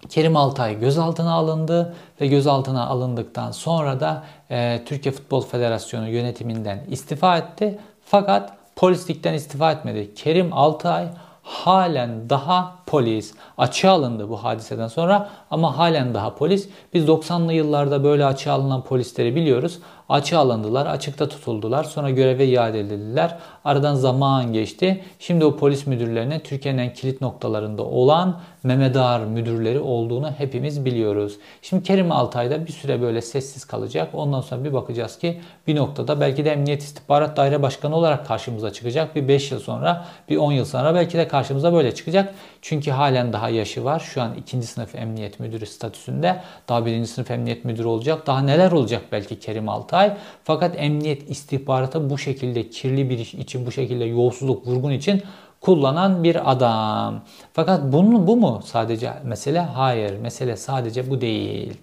Kerim 0.09 0.37
Altay 0.37 0.79
gözaltına 0.79 1.33
alındı 1.33 1.95
ve 2.21 2.27
gözaltına 2.27 2.87
alındıktan 2.87 3.51
sonra 3.51 3.99
da 3.99 4.23
e, 4.51 4.81
Türkiye 4.85 5.13
Futbol 5.13 5.41
Federasyonu 5.41 6.09
yönetiminden 6.09 6.83
istifa 6.89 7.37
etti. 7.37 7.79
Fakat 8.05 8.53
polislikten 8.75 9.33
istifa 9.33 9.71
etmedi. 9.71 10.15
Kerim 10.15 10.53
Altay 10.53 11.07
halen 11.43 12.29
daha 12.29 12.75
polis. 12.85 13.33
Açığa 13.57 13.93
alındı 13.93 14.29
bu 14.29 14.43
hadiseden 14.43 14.87
sonra 14.87 15.29
ama 15.51 15.77
halen 15.77 16.13
daha 16.13 16.35
polis. 16.35 16.69
Biz 16.93 17.05
90'lı 17.05 17.53
yıllarda 17.53 18.03
böyle 18.03 18.25
açığa 18.25 18.53
alınan 18.53 18.83
polisleri 18.83 19.35
biliyoruz. 19.35 19.79
Açığa 20.13 20.39
alındılar, 20.39 20.85
açıkta 20.85 21.29
tutuldular. 21.29 21.83
Sonra 21.83 22.09
göreve 22.09 22.45
iade 22.47 22.79
edildiler. 22.79 23.37
Aradan 23.65 23.95
zaman 23.95 24.53
geçti. 24.53 25.03
Şimdi 25.19 25.45
o 25.45 25.57
polis 25.57 25.87
müdürlerine 25.87 26.43
Türkiye'nin 26.43 26.79
en 26.79 26.93
kilit 26.93 27.21
noktalarında 27.21 27.83
olan 27.83 28.39
Mehmet 28.63 28.97
Ağar 28.97 29.19
müdürleri 29.19 29.79
olduğunu 29.79 30.31
hepimiz 30.37 30.85
biliyoruz. 30.85 31.37
Şimdi 31.61 31.83
Kerim 31.83 32.11
Altay'da 32.11 32.65
bir 32.65 32.71
süre 32.71 33.01
böyle 33.01 33.21
sessiz 33.21 33.65
kalacak. 33.65 34.09
Ondan 34.13 34.41
sonra 34.41 34.63
bir 34.63 34.73
bakacağız 34.73 35.17
ki 35.17 35.41
bir 35.67 35.75
noktada 35.75 36.21
belki 36.21 36.45
de 36.45 36.51
Emniyet 36.51 36.81
İstihbarat 36.81 37.37
Daire 37.37 37.61
Başkanı 37.61 37.95
olarak 37.95 38.27
karşımıza 38.27 38.73
çıkacak. 38.73 39.15
Bir 39.15 39.27
5 39.27 39.51
yıl 39.51 39.59
sonra, 39.59 40.05
bir 40.29 40.37
10 40.37 40.51
yıl 40.51 40.65
sonra 40.65 40.95
belki 40.95 41.17
de 41.17 41.27
karşımıza 41.27 41.73
böyle 41.73 41.95
çıkacak. 41.95 42.33
Çünkü 42.61 42.91
halen 42.91 43.33
daha 43.33 43.49
yaşı 43.49 43.83
var. 43.83 43.99
Şu 43.99 44.21
an 44.21 44.33
ikinci 44.33 44.67
sınıf 44.67 44.95
emniyet 44.95 45.39
müdürü 45.39 45.65
statüsünde. 45.65 46.41
Daha 46.69 46.85
birinci 46.85 47.07
sınıf 47.07 47.31
emniyet 47.31 47.65
müdürü 47.65 47.87
olacak. 47.87 48.27
Daha 48.27 48.41
neler 48.41 48.71
olacak 48.71 49.01
belki 49.11 49.39
Kerim 49.39 49.69
Altay. 49.69 50.02
Fakat 50.43 50.75
emniyet 50.77 51.29
istihbaratı 51.29 52.09
bu 52.09 52.17
şekilde 52.17 52.69
kirli 52.69 53.09
bir 53.09 53.19
iş 53.19 53.33
için, 53.33 53.65
bu 53.65 53.71
şekilde 53.71 54.05
yolsuzluk, 54.05 54.67
vurgun 54.67 54.91
için 54.91 55.23
kullanan 55.61 56.23
bir 56.23 56.51
adam. 56.51 57.21
Fakat 57.53 57.93
bunu, 57.93 58.27
bu 58.27 58.37
mu 58.37 58.61
sadece 58.65 59.13
mesele? 59.23 59.59
Hayır. 59.59 60.19
Mesele 60.19 60.55
sadece 60.55 61.09
bu 61.09 61.21
değil. 61.21 61.73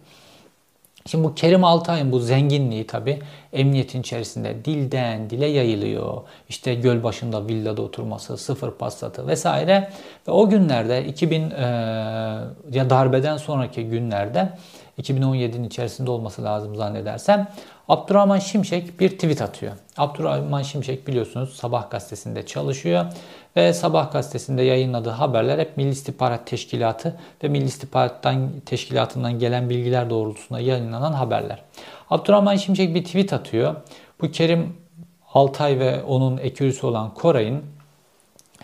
Şimdi 1.06 1.24
bu 1.24 1.35
Kerim 1.35 1.64
Altay'ın 1.64 2.12
bu 2.12 2.20
zenginliği 2.20 2.87
tabi 2.87 3.18
emniyetin 3.52 4.00
içerisinde 4.00 4.64
dilden 4.64 5.30
dile 5.30 5.46
yayılıyor. 5.46 6.22
İşte 6.48 6.74
göl 6.74 7.02
başında 7.02 7.48
villada 7.48 7.83
oturması, 7.83 8.37
sıfır 8.37 8.70
paslatı 8.70 9.26
vesaire. 9.26 9.90
Ve 10.28 10.33
o 10.33 10.48
günlerde 10.48 11.04
2000 11.06 11.50
e, 11.50 11.62
ya 12.72 12.90
darbeden 12.90 13.37
sonraki 13.37 13.85
günlerde 13.85 14.52
2017'nin 15.00 15.64
içerisinde 15.64 16.10
olması 16.10 16.44
lazım 16.44 16.76
zannedersem. 16.76 17.48
Abdurrahman 17.88 18.38
Şimşek 18.38 19.00
bir 19.00 19.08
tweet 19.08 19.42
atıyor. 19.42 19.72
Abdurrahman 19.96 20.62
Şimşek 20.62 21.08
biliyorsunuz 21.08 21.56
Sabah 21.56 21.90
gazetesinde 21.90 22.46
çalışıyor 22.46 23.06
ve 23.56 23.72
Sabah 23.72 24.12
gazetesinde 24.12 24.62
yayınladığı 24.62 25.10
haberler 25.10 25.58
hep 25.58 25.76
Milli 25.76 25.90
İstihbarat 25.90 26.46
Teşkilatı 26.46 27.16
ve 27.44 27.48
Milli 27.48 27.64
İstihbarat'tan 27.64 28.50
Teşkilatı'ndan 28.66 29.38
gelen 29.38 29.70
bilgiler 29.70 30.10
doğrultusunda 30.10 30.60
yayınlanan 30.60 31.12
haberler. 31.12 31.62
Abdurrahman 32.10 32.56
Şimşek 32.56 32.94
bir 32.94 33.04
tweet 33.04 33.32
atıyor. 33.32 33.74
Bu 34.20 34.30
Kerim 34.30 34.76
Altay 35.34 35.78
ve 35.78 36.02
onun 36.02 36.38
ekürüsü 36.38 36.86
olan 36.86 37.14
Koray'ın 37.14 37.62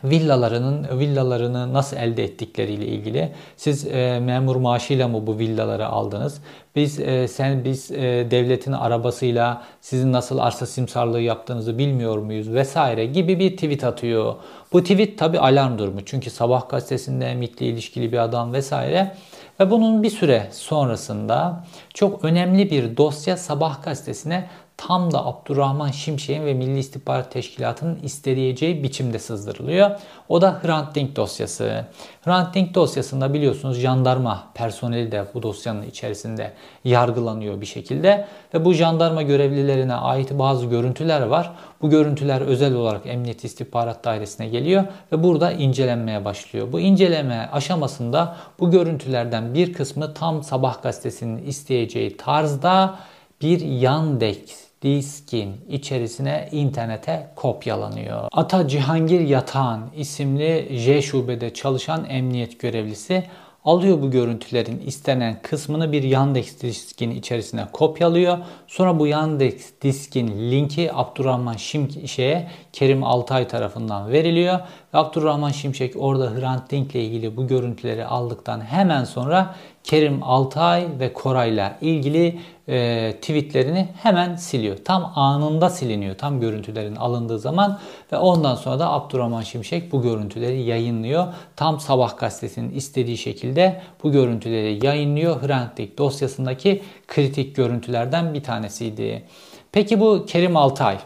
villalarının 0.05 0.99
villalarını 0.99 1.73
nasıl 1.73 1.97
elde 1.97 2.25
ettikleriyle 2.25 2.87
ilgili. 2.87 3.33
Siz 3.57 3.87
e, 3.87 4.21
memur 4.21 4.57
maaşıyla 4.57 5.09
mı 5.09 5.27
bu 5.27 5.39
villaları 5.39 5.87
aldınız? 5.87 6.41
Biz 6.77 7.01
e, 7.01 7.29
sen 7.29 7.65
biz 7.65 7.91
e, 7.91 8.27
devletin 8.31 8.73
arabasıyla 8.73 9.63
sizin 9.81 10.13
nasıl 10.13 10.39
arsa 10.39 10.67
simsarlığı 10.67 11.21
yaptığınızı 11.21 11.79
bilmiyor 11.79 12.19
muyuz 12.19 12.53
vesaire 12.53 13.07
gibi 13.07 13.39
bir 13.39 13.51
tweet 13.51 13.85
atıyor. 13.85 14.35
Bu 14.73 14.83
tweet 14.83 15.19
tabi 15.19 15.39
alarm 15.39 15.79
durumu. 15.79 16.05
Çünkü 16.05 16.31
Sabah 16.31 16.69
gazetesinde 16.69 17.35
MİT'le 17.35 17.61
ilişkili 17.61 18.13
bir 18.13 18.19
adam 18.19 18.53
vesaire. 18.53 19.15
Ve 19.61 19.71
bunun 19.71 20.03
bir 20.03 20.11
süre 20.11 20.49
sonrasında 20.53 21.65
çok 21.95 22.25
önemli 22.25 22.71
bir 22.71 22.97
dosya 22.97 23.37
Sabah 23.37 23.83
gazetesine 23.83 24.49
tam 24.77 25.13
da 25.13 25.27
Abdurrahman 25.27 25.91
Şimşek'in 25.91 26.47
ve 26.47 26.55
Milli 26.55 26.79
İstihbarat 26.79 27.33
Teşkilatı'nın 27.33 27.99
isteyeceği 28.03 28.83
biçimde 28.83 29.19
sızdırılıyor. 29.19 29.91
O 30.29 30.41
da 30.41 30.61
Hrant 30.63 30.95
Dink 30.95 31.17
dosyası. 31.17 31.85
Hrant 32.25 32.55
Dink 32.55 32.75
dosyasında 32.75 33.35
biliyorsunuz 33.35 33.79
jandarma 33.79 34.45
personeli 34.55 35.13
de 35.13 35.25
bu 35.35 35.43
dosyanın 35.43 35.83
içerisinde 35.83 36.53
yargılanıyor 36.85 37.61
bir 37.61 37.67
şekilde. 37.67 38.27
Ve 38.55 38.65
bu 38.65 38.73
jandarma 38.73 39.23
görevlilerine 39.23 39.95
ait 39.95 40.31
bazı 40.39 40.67
görüntüler 40.67 41.23
var. 41.23 41.53
Bu 41.83 41.91
görüntüler 41.91 42.41
özel 42.41 42.75
olarak 42.75 43.07
Emniyet 43.07 43.45
İstihbarat 43.45 44.05
Dairesi'ne 44.05 44.49
geliyor 44.49 44.85
ve 45.13 45.23
burada 45.23 45.53
incelenmeye 45.53 46.25
başlıyor. 46.25 46.73
Bu 46.73 46.81
inceleme 46.81 47.51
aşamasında 47.53 48.37
bu 48.61 48.71
görüntülerden 48.71 49.55
bir 49.55 49.73
kısmı 49.73 50.15
tam 50.15 50.43
Sabah 50.43 50.83
gazetesinin 50.83 51.47
isteyeceği 51.47 52.17
tarzda 52.17 52.99
bir 53.41 53.61
Yandex 53.61 54.66
diskin 54.87 55.57
içerisine 55.69 56.49
internete 56.53 57.27
kopyalanıyor. 57.37 58.29
Ata 58.33 58.69
Cihangir 58.69 59.21
Yatağan 59.21 59.91
isimli 59.97 60.69
J 60.71 61.03
şubede 61.03 61.55
çalışan 61.55 62.05
emniyet 62.09 62.61
görevlisi 62.61 63.25
alıyor 63.65 64.03
bu 64.03 64.11
görüntülerin 64.11 64.83
istenen 64.87 65.39
kısmını 65.43 65.93
bir 65.93 66.03
Yandex 66.03 66.63
diskin 66.63 67.11
içerisine 67.11 67.67
kopyalıyor. 67.73 68.39
Sonra 68.67 68.99
bu 68.99 69.07
Yandex 69.07 69.73
diskin 69.83 70.51
linki 70.51 70.91
Abdurrahman 70.95 71.57
Şimşek'e 71.57 72.49
Kerim 72.73 73.05
Altay 73.05 73.49
tarafından 73.49 74.13
veriliyor. 74.13 74.61
Abdurrahman 74.97 75.51
Şimşek 75.51 75.95
orada 75.97 76.31
Hrant 76.31 76.71
Dink 76.71 76.95
ile 76.95 77.05
ilgili 77.05 77.37
bu 77.37 77.47
görüntüleri 77.47 78.07
aldıktan 78.07 78.61
hemen 78.61 79.05
sonra 79.05 79.55
Kerim 79.85 80.23
Altay 80.23 80.87
ve 81.01 81.13
Koray'la 81.13 81.79
ilgili 81.81 82.39
e, 82.69 83.13
tweetlerini 83.21 83.89
hemen 84.03 84.37
siliyor. 84.37 84.77
Tam 84.85 85.13
anında 85.15 85.71
siliniyor. 85.71 86.15
Tam 86.15 86.41
görüntülerin 86.41 86.97
alındığı 86.97 87.39
zaman 87.39 87.79
ve 88.13 88.17
ondan 88.17 88.55
sonra 88.55 88.79
da 88.79 88.93
Abdurrahman 88.93 89.43
Şimşek 89.43 89.93
bu 89.93 90.03
görüntüleri 90.03 90.63
yayınlıyor. 90.63 91.27
Tam 91.57 91.81
Sabah 91.81 92.19
gazetesinin 92.19 92.75
istediği 92.75 93.19
şekilde 93.19 93.81
bu 94.03 94.13
görüntüleri 94.13 94.87
yayınlıyor. 94.87 95.43
Hrant 95.43 95.77
Dink 95.77 95.99
dosyasındaki 95.99 96.83
kritik 97.09 97.57
görüntülerden 97.57 98.35
bir 98.35 98.43
tanesiydi. 98.43 99.25
Peki 99.73 100.01
bu 100.01 100.27
Kerim 100.27 100.57
Altay 100.57 100.99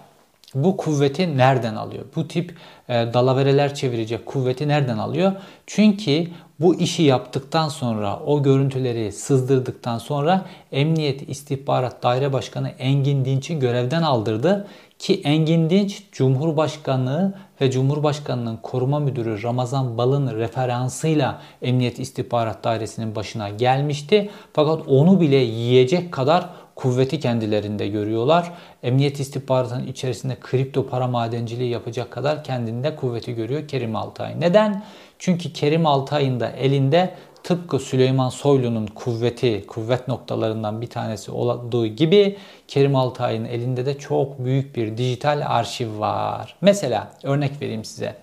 bu 0.54 0.76
kuvveti 0.76 1.36
nereden 1.36 1.74
alıyor? 1.74 2.04
Bu 2.16 2.28
tip 2.28 2.54
e, 2.88 2.94
dalavereler 3.14 3.74
çevirecek 3.74 4.26
kuvveti 4.26 4.68
nereden 4.68 4.98
alıyor? 4.98 5.32
Çünkü 5.66 6.26
bu 6.60 6.74
işi 6.74 7.02
yaptıktan 7.02 7.68
sonra, 7.68 8.20
o 8.26 8.42
görüntüleri 8.42 9.12
sızdırdıktan 9.12 9.98
sonra 9.98 10.46
Emniyet 10.72 11.28
İstihbarat 11.28 12.02
Daire 12.02 12.32
Başkanı 12.32 12.68
Engin 12.68 13.24
Dinç'i 13.24 13.58
görevden 13.58 14.02
aldırdı. 14.02 14.66
Ki 14.98 15.20
Engin 15.24 15.70
Dinç 15.70 16.02
Cumhurbaşkanlığı 16.12 17.34
ve 17.60 17.70
Cumhurbaşkanlığının 17.70 18.58
koruma 18.62 18.98
müdürü 18.98 19.42
Ramazan 19.42 19.98
Bal'ın 19.98 20.36
referansıyla 20.36 21.42
Emniyet 21.62 21.98
İstihbarat 21.98 22.64
Dairesi'nin 22.64 23.16
başına 23.16 23.48
gelmişti. 23.48 24.30
Fakat 24.52 24.88
onu 24.88 25.20
bile 25.20 25.36
yiyecek 25.36 26.12
kadar 26.12 26.48
kuvveti 26.82 27.20
kendilerinde 27.20 27.88
görüyorlar. 27.88 28.52
Emniyet 28.82 29.20
istihbaratının 29.20 29.86
içerisinde 29.86 30.36
kripto 30.40 30.86
para 30.86 31.06
madenciliği 31.06 31.70
yapacak 31.70 32.10
kadar 32.10 32.44
kendinde 32.44 32.96
kuvveti 32.96 33.34
görüyor 33.34 33.68
Kerim 33.68 33.96
Altay. 33.96 34.40
Neden? 34.40 34.84
Çünkü 35.18 35.52
Kerim 35.52 35.86
Altay'ın 35.86 36.40
da 36.40 36.48
elinde 36.48 37.14
tıpkı 37.44 37.78
Süleyman 37.78 38.28
Soylu'nun 38.28 38.86
kuvveti, 38.86 39.64
kuvvet 39.66 40.08
noktalarından 40.08 40.80
bir 40.80 40.86
tanesi 40.86 41.30
olduğu 41.30 41.86
gibi 41.86 42.36
Kerim 42.68 42.96
Altay'ın 42.96 43.44
elinde 43.44 43.86
de 43.86 43.98
çok 43.98 44.44
büyük 44.44 44.76
bir 44.76 44.96
dijital 44.96 45.42
arşiv 45.46 45.98
var. 45.98 46.56
Mesela 46.60 47.12
örnek 47.22 47.62
vereyim 47.62 47.84
size. 47.84 48.16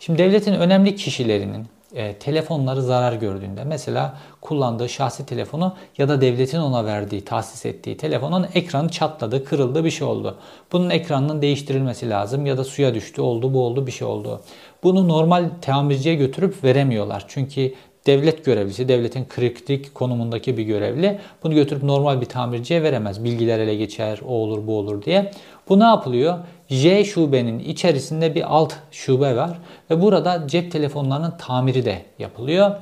Şimdi 0.00 0.18
devletin 0.18 0.54
önemli 0.54 0.96
kişilerinin 0.96 1.66
e, 1.94 2.14
telefonları 2.14 2.82
zarar 2.82 3.12
gördüğünde 3.12 3.64
mesela 3.64 4.16
kullandığı 4.40 4.88
şahsi 4.88 5.26
telefonu 5.26 5.74
ya 5.98 6.08
da 6.08 6.20
devletin 6.20 6.58
ona 6.58 6.84
verdiği, 6.84 7.24
tahsis 7.24 7.66
ettiği 7.66 7.96
telefonun 7.96 8.46
ekranı 8.54 8.88
çatladı, 8.88 9.44
kırıldı, 9.44 9.84
bir 9.84 9.90
şey 9.90 10.06
oldu. 10.06 10.38
Bunun 10.72 10.90
ekranının 10.90 11.42
değiştirilmesi 11.42 12.10
lazım 12.10 12.46
ya 12.46 12.58
da 12.58 12.64
suya 12.64 12.94
düştü, 12.94 13.20
oldu, 13.20 13.54
bu 13.54 13.64
oldu, 13.64 13.86
bir 13.86 13.92
şey 13.92 14.08
oldu. 14.08 14.40
Bunu 14.82 15.08
normal 15.08 15.50
tamirciye 15.60 16.14
götürüp 16.14 16.64
veremiyorlar. 16.64 17.24
Çünkü 17.28 17.72
devlet 18.06 18.44
görevlisi, 18.44 18.88
devletin 18.88 19.24
kritik 19.28 19.94
konumundaki 19.94 20.56
bir 20.56 20.62
görevli 20.62 21.18
bunu 21.42 21.54
götürüp 21.54 21.82
normal 21.82 22.20
bir 22.20 22.26
tamirciye 22.26 22.82
veremez. 22.82 23.24
Bilgiler 23.24 23.58
ele 23.58 23.74
geçer, 23.74 24.20
o 24.26 24.34
olur, 24.34 24.66
bu 24.66 24.78
olur 24.78 25.02
diye. 25.02 25.30
Bu 25.68 25.80
ne 25.80 25.84
yapılıyor? 25.84 26.38
J 26.72 27.04
şubenin 27.04 27.58
içerisinde 27.58 28.34
bir 28.34 28.54
alt 28.56 28.74
şube 28.90 29.36
var 29.36 29.58
ve 29.90 30.02
burada 30.02 30.48
cep 30.48 30.72
telefonlarının 30.72 31.34
tamiri 31.38 31.84
de 31.84 32.02
yapılıyor. 32.18 32.76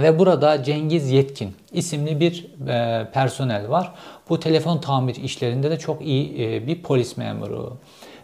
Ve 0.00 0.18
burada 0.18 0.62
Cengiz 0.62 1.10
Yetkin 1.10 1.54
isimli 1.72 2.20
bir 2.20 2.46
e, 2.68 3.10
personel 3.12 3.68
var. 3.68 3.92
Bu 4.28 4.40
telefon 4.40 4.78
tamir 4.78 5.14
işlerinde 5.14 5.70
de 5.70 5.78
çok 5.78 6.02
iyi 6.02 6.44
e, 6.44 6.66
bir 6.66 6.82
polis 6.82 7.16
memuru. 7.16 7.76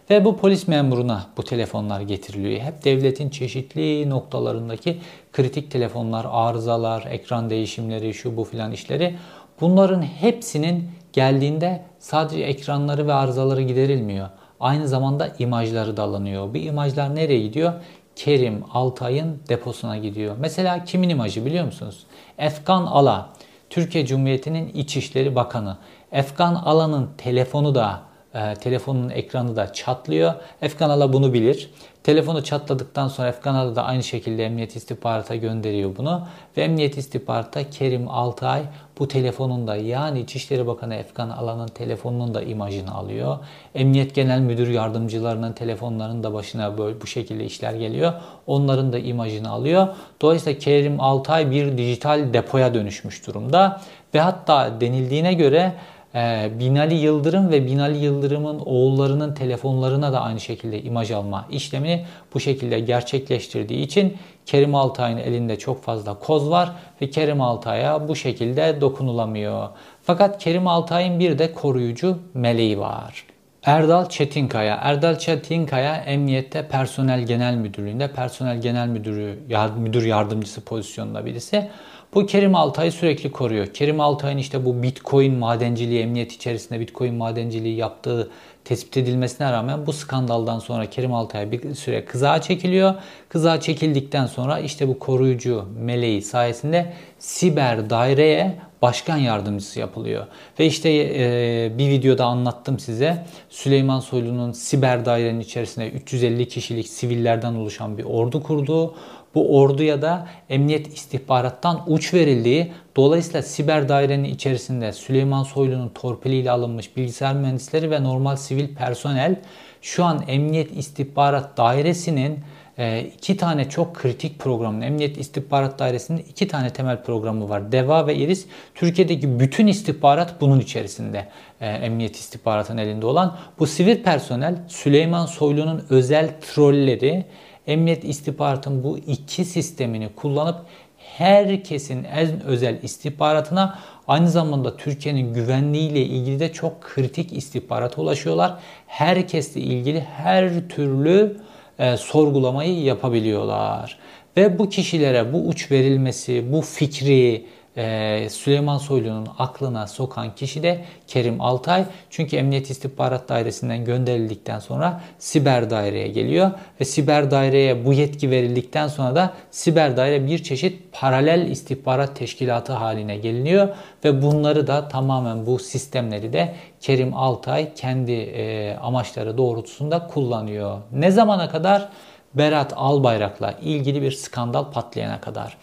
Ve 0.09 0.25
bu 0.25 0.37
polis 0.37 0.67
memuruna 0.67 1.25
bu 1.37 1.43
telefonlar 1.43 2.01
getiriliyor. 2.01 2.61
Hep 2.61 2.83
devletin 2.83 3.29
çeşitli 3.29 4.09
noktalarındaki 4.09 4.97
kritik 5.33 5.71
telefonlar, 5.71 6.25
arızalar, 6.29 7.07
ekran 7.09 7.49
değişimleri, 7.49 8.13
şu 8.13 8.37
bu 8.37 8.43
filan 8.43 8.71
işleri. 8.71 9.15
Bunların 9.61 10.01
hepsinin 10.01 10.91
geldiğinde 11.13 11.81
sadece 11.99 12.43
ekranları 12.43 13.07
ve 13.07 13.13
arızaları 13.13 13.61
giderilmiyor. 13.61 14.29
Aynı 14.59 14.87
zamanda 14.87 15.35
imajları 15.39 15.97
da 15.97 16.03
alınıyor. 16.03 16.53
Bu 16.53 16.57
imajlar 16.57 17.15
nereye 17.15 17.39
gidiyor? 17.39 17.73
Kerim 18.15 18.63
Altay'ın 18.73 19.39
deposuna 19.49 19.97
gidiyor. 19.97 20.35
Mesela 20.39 20.83
kimin 20.83 21.09
imajı 21.09 21.45
biliyor 21.45 21.65
musunuz? 21.65 22.03
Efkan 22.37 22.85
Ala, 22.85 23.29
Türkiye 23.69 24.05
Cumhuriyeti'nin 24.05 24.67
İçişleri 24.67 25.35
Bakanı. 25.35 25.77
Efkan 26.11 26.55
Ala'nın 26.55 27.09
telefonu 27.17 27.75
da 27.75 28.08
e, 28.33 28.53
telefonun 28.53 29.09
ekranı 29.09 29.55
da 29.55 29.73
çatlıyor. 29.73 30.33
Efkanala 30.61 31.13
bunu 31.13 31.33
bilir. 31.33 31.69
Telefonu 32.03 32.43
çatladıktan 32.43 33.07
sonra 33.07 33.27
Efkanala 33.27 33.75
da 33.75 33.83
aynı 33.83 34.03
şekilde 34.03 34.45
Emniyet 34.45 34.75
İstihbarat'a 34.75 35.35
gönderiyor 35.35 35.97
bunu. 35.97 36.27
Ve 36.57 36.61
Emniyet 36.61 36.97
İstihbarat'ta 36.97 37.69
Kerim 37.69 38.09
Altay 38.09 38.61
bu 38.99 39.07
telefonun 39.07 39.67
da 39.67 39.75
yani 39.75 40.19
İçişleri 40.19 40.67
Bakanı 40.67 40.95
Efkan 40.95 41.29
Alan'ın 41.29 41.67
telefonunun 41.67 42.33
da 42.33 42.41
imajını 42.41 42.95
alıyor. 42.95 43.37
Emniyet 43.75 44.15
Genel 44.15 44.39
Müdür 44.39 44.67
Yardımcılarının 44.67 45.53
telefonlarının 45.53 46.23
da 46.23 46.33
başına 46.33 46.77
böyle 46.77 47.01
bu 47.01 47.07
şekilde 47.07 47.45
işler 47.45 47.73
geliyor. 47.73 48.13
Onların 48.47 48.93
da 48.93 48.99
imajını 48.99 49.49
alıyor. 49.49 49.87
Dolayısıyla 50.21 50.59
Kerim 50.59 51.01
Altay 51.01 51.51
bir 51.51 51.77
dijital 51.77 52.33
depoya 52.33 52.73
dönüşmüş 52.73 53.27
durumda. 53.27 53.81
Ve 54.13 54.19
hatta 54.19 54.81
denildiğine 54.81 55.33
göre 55.33 55.73
ee, 56.15 56.51
Binali 56.59 56.95
Yıldırım 56.95 57.51
ve 57.51 57.65
Binali 57.65 57.97
Yıldırım'ın 57.97 58.59
oğullarının 58.59 59.33
telefonlarına 59.33 60.13
da 60.13 60.21
aynı 60.21 60.39
şekilde 60.39 60.81
imaj 60.81 61.11
alma 61.11 61.45
işlemini 61.51 62.05
bu 62.33 62.39
şekilde 62.39 62.79
gerçekleştirdiği 62.79 63.81
için 63.81 64.17
Kerim 64.45 64.75
Altay'ın 64.75 65.17
elinde 65.17 65.59
çok 65.59 65.83
fazla 65.83 66.13
koz 66.13 66.49
var 66.49 66.71
ve 67.01 67.09
Kerim 67.09 67.41
Altay'a 67.41 68.07
bu 68.07 68.15
şekilde 68.15 68.81
dokunulamıyor. 68.81 69.69
Fakat 70.03 70.43
Kerim 70.43 70.67
Altay'ın 70.67 71.19
bir 71.19 71.39
de 71.39 71.53
koruyucu 71.53 72.17
meleği 72.33 72.79
var. 72.79 73.25
Erdal 73.63 74.09
Çetinkaya. 74.09 74.75
Erdal 74.75 75.17
Çetinkaya 75.17 75.95
Emniyette 75.95 76.67
Personel 76.67 77.23
Genel 77.23 77.55
Müdürlüğünde 77.55 78.11
personel 78.11 78.61
genel 78.61 78.87
müdürü, 78.87 79.39
müdür 79.77 80.05
yardımcısı 80.05 80.61
pozisyonunda 80.61 81.25
birisi. 81.25 81.69
Bu 82.13 82.25
Kerim 82.25 82.55
Altay'ı 82.55 82.91
sürekli 82.91 83.31
koruyor. 83.31 83.67
Kerim 83.67 83.99
Altay'ın 83.99 84.37
işte 84.37 84.65
bu 84.65 84.83
Bitcoin 84.83 85.33
madenciliği, 85.33 86.01
emniyet 86.01 86.31
içerisinde 86.31 86.79
Bitcoin 86.79 87.15
madenciliği 87.15 87.75
yaptığı 87.75 88.29
tespit 88.65 88.97
edilmesine 88.97 89.51
rağmen 89.51 89.87
bu 89.87 89.93
skandaldan 89.93 90.59
sonra 90.59 90.85
Kerim 90.85 91.13
Altay 91.13 91.51
bir 91.51 91.75
süre 91.75 92.05
kızağa 92.05 92.41
çekiliyor. 92.41 92.93
Kızağa 93.29 93.61
çekildikten 93.61 94.25
sonra 94.25 94.59
işte 94.59 94.87
bu 94.87 94.99
koruyucu 94.99 95.65
meleği 95.79 96.21
sayesinde 96.21 96.93
siber 97.19 97.89
daireye 97.89 98.55
başkan 98.81 99.17
yardımcısı 99.17 99.79
yapılıyor. 99.79 100.27
Ve 100.59 100.65
işte 100.65 100.89
e, 100.89 101.77
bir 101.77 101.89
videoda 101.89 102.25
anlattım 102.25 102.79
size 102.79 103.25
Süleyman 103.49 103.99
Soylu'nun 103.99 104.51
siber 104.51 105.05
dairenin 105.05 105.39
içerisinde 105.39 105.89
350 105.89 106.47
kişilik 106.47 106.87
sivillerden 106.87 107.55
oluşan 107.55 107.97
bir 107.97 108.03
ordu 108.03 108.43
kurduğu, 108.43 108.95
bu 109.35 109.59
orduya 109.59 110.01
da 110.01 110.27
emniyet 110.49 110.93
istihbarattan 110.93 111.83
uç 111.87 112.13
verildiği, 112.13 112.71
dolayısıyla 112.95 113.41
siber 113.41 113.89
dairenin 113.89 114.23
içerisinde 114.23 114.93
Süleyman 114.93 115.43
Soylu'nun 115.43 115.89
torpiliyle 115.89 116.51
alınmış 116.51 116.97
bilgisayar 116.97 117.35
mühendisleri 117.35 117.91
ve 117.91 118.03
normal 118.03 118.35
sivil 118.35 118.75
personel 118.75 119.39
şu 119.81 120.03
an 120.03 120.23
emniyet 120.27 120.77
istihbarat 120.77 121.57
dairesinin 121.57 122.39
ee, 122.79 123.11
iki 123.17 123.37
tane 123.37 123.69
çok 123.69 123.95
kritik 123.95 124.39
programın, 124.39 124.81
Emniyet 124.81 125.17
İstihbarat 125.17 125.79
Dairesi'nin 125.79 126.25
iki 126.29 126.47
tane 126.47 126.69
temel 126.69 127.03
programı 127.03 127.49
var. 127.49 127.71
DEVA 127.71 128.07
ve 128.07 128.15
IRIS. 128.15 128.45
Türkiye'deki 128.75 129.39
bütün 129.39 129.67
istihbarat 129.67 130.41
bunun 130.41 130.59
içerisinde. 130.59 131.27
E, 131.61 131.67
Emniyet 131.67 132.15
İstihbarat'ın 132.15 132.77
elinde 132.77 133.05
olan. 133.05 133.37
Bu 133.59 133.67
sivil 133.67 134.03
personel 134.03 134.55
Süleyman 134.67 135.25
Soylu'nun 135.25 135.85
özel 135.89 136.29
trolleri 136.41 137.25
Emniyet 137.69 138.03
İstihbarat'ın 138.03 138.83
bu 138.83 138.97
iki 138.97 139.45
sistemini 139.45 140.09
kullanıp 140.15 140.55
herkesin 140.97 142.03
en 142.03 142.43
özel 142.43 142.83
istihbaratına 142.83 143.79
aynı 144.07 144.29
zamanda 144.29 144.77
Türkiye'nin 144.77 145.33
güvenliğiyle 145.33 146.01
ilgili 146.01 146.39
de 146.39 146.53
çok 146.53 146.81
kritik 146.81 147.33
istihbarata 147.33 148.01
ulaşıyorlar. 148.01 148.59
Herkesle 148.87 149.61
ilgili 149.61 149.99
her 149.99 150.69
türlü 150.69 151.37
e, 151.79 151.97
sorgulamayı 151.97 152.83
yapabiliyorlar. 152.83 153.99
Ve 154.37 154.59
bu 154.59 154.69
kişilere 154.69 155.33
bu 155.33 155.47
uç 155.47 155.71
verilmesi, 155.71 156.51
bu 156.51 156.61
fikri 156.61 157.45
e, 157.79 158.27
Süleyman 158.29 158.77
Soylu'nun 158.77 159.27
aklına 159.39 159.87
sokan 159.87 160.35
kişi 160.35 160.63
de 160.63 160.85
Kerim 161.07 161.41
Altay. 161.41 161.85
Çünkü 162.09 162.35
Emniyet 162.35 162.69
İstihbarat 162.69 163.29
Dairesi'nden 163.29 163.85
gönderildikten 163.85 164.59
sonra 164.59 165.01
siber 165.19 165.69
daireye 165.69 166.07
geliyor. 166.07 166.51
Ve 166.81 166.85
siber 166.85 167.31
daireye 167.31 167.85
bu 167.85 167.93
yetki 167.93 168.31
verildikten 168.31 168.87
sonra 168.87 169.15
da 169.15 169.33
siber 169.51 169.97
daire 169.97 170.27
bir 170.27 170.43
çeşit 170.43 170.81
paralel 170.91 171.47
istihbarat 171.47 172.15
teşkilatı 172.15 172.73
haline 172.73 173.17
geliniyor. 173.17 173.69
Ve 174.03 174.21
bunları 174.21 174.67
da 174.67 174.87
tamamen 174.87 175.45
bu 175.45 175.59
sistemleri 175.59 176.33
de 176.33 176.55
Kerim 176.81 177.13
Altay 177.13 177.73
kendi 177.73 178.11
e, 178.11 178.75
amaçları 178.81 179.37
doğrultusunda 179.37 180.07
kullanıyor. 180.07 180.77
Ne 180.91 181.11
zamana 181.11 181.49
kadar? 181.49 181.89
Berat 182.33 182.73
Albayrak'la 182.75 183.51
ilgili 183.61 184.01
bir 184.01 184.11
skandal 184.11 184.71
patlayana 184.71 185.21
kadar. 185.21 185.57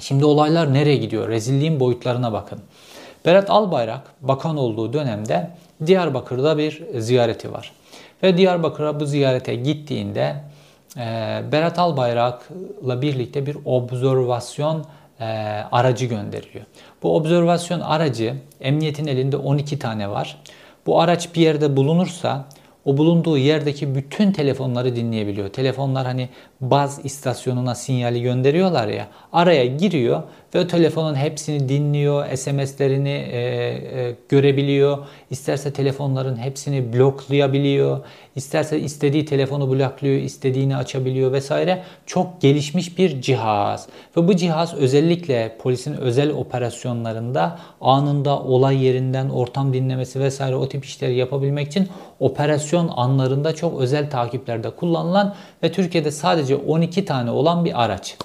Şimdi 0.00 0.24
olaylar 0.24 0.74
nereye 0.74 0.96
gidiyor? 0.96 1.28
Rezilliğin 1.28 1.80
boyutlarına 1.80 2.32
bakın. 2.32 2.60
Berat 3.26 3.50
Albayrak 3.50 4.02
bakan 4.20 4.56
olduğu 4.56 4.92
dönemde 4.92 5.50
Diyarbakır'da 5.86 6.58
bir 6.58 6.82
ziyareti 6.98 7.52
var. 7.52 7.72
Ve 8.22 8.36
Diyarbakır'a 8.36 9.00
bu 9.00 9.06
ziyarete 9.06 9.54
gittiğinde 9.54 10.34
e, 10.96 11.00
Berat 11.52 11.78
Albayrak'la 11.78 13.02
birlikte 13.02 13.46
bir 13.46 13.56
observasyon 13.64 14.84
e, 15.20 15.24
aracı 15.72 16.06
gönderiliyor. 16.06 16.64
Bu 17.02 17.16
observasyon 17.16 17.80
aracı 17.80 18.34
emniyetin 18.60 19.06
elinde 19.06 19.36
12 19.36 19.78
tane 19.78 20.10
var. 20.10 20.36
Bu 20.86 21.00
araç 21.00 21.34
bir 21.34 21.40
yerde 21.40 21.76
bulunursa 21.76 22.44
o 22.84 22.96
bulunduğu 22.96 23.38
yerdeki 23.38 23.94
bütün 23.94 24.32
telefonları 24.32 24.96
dinleyebiliyor. 24.96 25.48
Telefonlar 25.48 26.06
hani 26.06 26.28
baz 26.60 27.00
istasyonuna 27.04 27.74
sinyali 27.74 28.22
gönderiyorlar 28.22 28.88
ya. 28.88 29.08
Araya 29.32 29.66
giriyor 29.66 30.22
ve 30.54 30.60
o 30.60 30.66
telefonun 30.66 31.14
hepsini 31.14 31.68
dinliyor, 31.68 32.36
SMS'lerini 32.36 33.08
e, 33.08 33.38
e, 33.38 34.14
görebiliyor. 34.28 34.98
İsterse 35.30 35.72
telefonların 35.72 36.36
hepsini 36.36 36.92
bloklayabiliyor. 36.92 38.00
İsterse 38.36 38.80
istediği 38.80 39.24
telefonu 39.24 39.70
blokluyor, 39.70 40.22
istediğini 40.22 40.76
açabiliyor 40.76 41.32
vesaire. 41.32 41.82
Çok 42.06 42.40
gelişmiş 42.40 42.98
bir 42.98 43.22
cihaz. 43.22 43.88
Ve 44.16 44.28
bu 44.28 44.36
cihaz 44.36 44.74
özellikle 44.74 45.56
polisin 45.62 45.96
özel 45.96 46.30
operasyonlarında 46.30 47.58
anında 47.80 48.38
olay 48.38 48.84
yerinden 48.84 49.28
ortam 49.28 49.72
dinlemesi 49.72 50.20
vesaire 50.20 50.56
o 50.56 50.68
tip 50.68 50.84
işleri 50.84 51.14
yapabilmek 51.14 51.68
için 51.68 51.88
operasyon 52.20 52.90
anlarında 52.96 53.54
çok 53.54 53.80
özel 53.80 54.10
takiplerde 54.10 54.70
kullanılan 54.70 55.34
ve 55.62 55.72
Türkiye'de 55.72 56.10
sadece 56.10 56.56
12 56.56 57.04
tane 57.04 57.30
olan 57.30 57.64
bir 57.64 57.84
araç. 57.84 58.16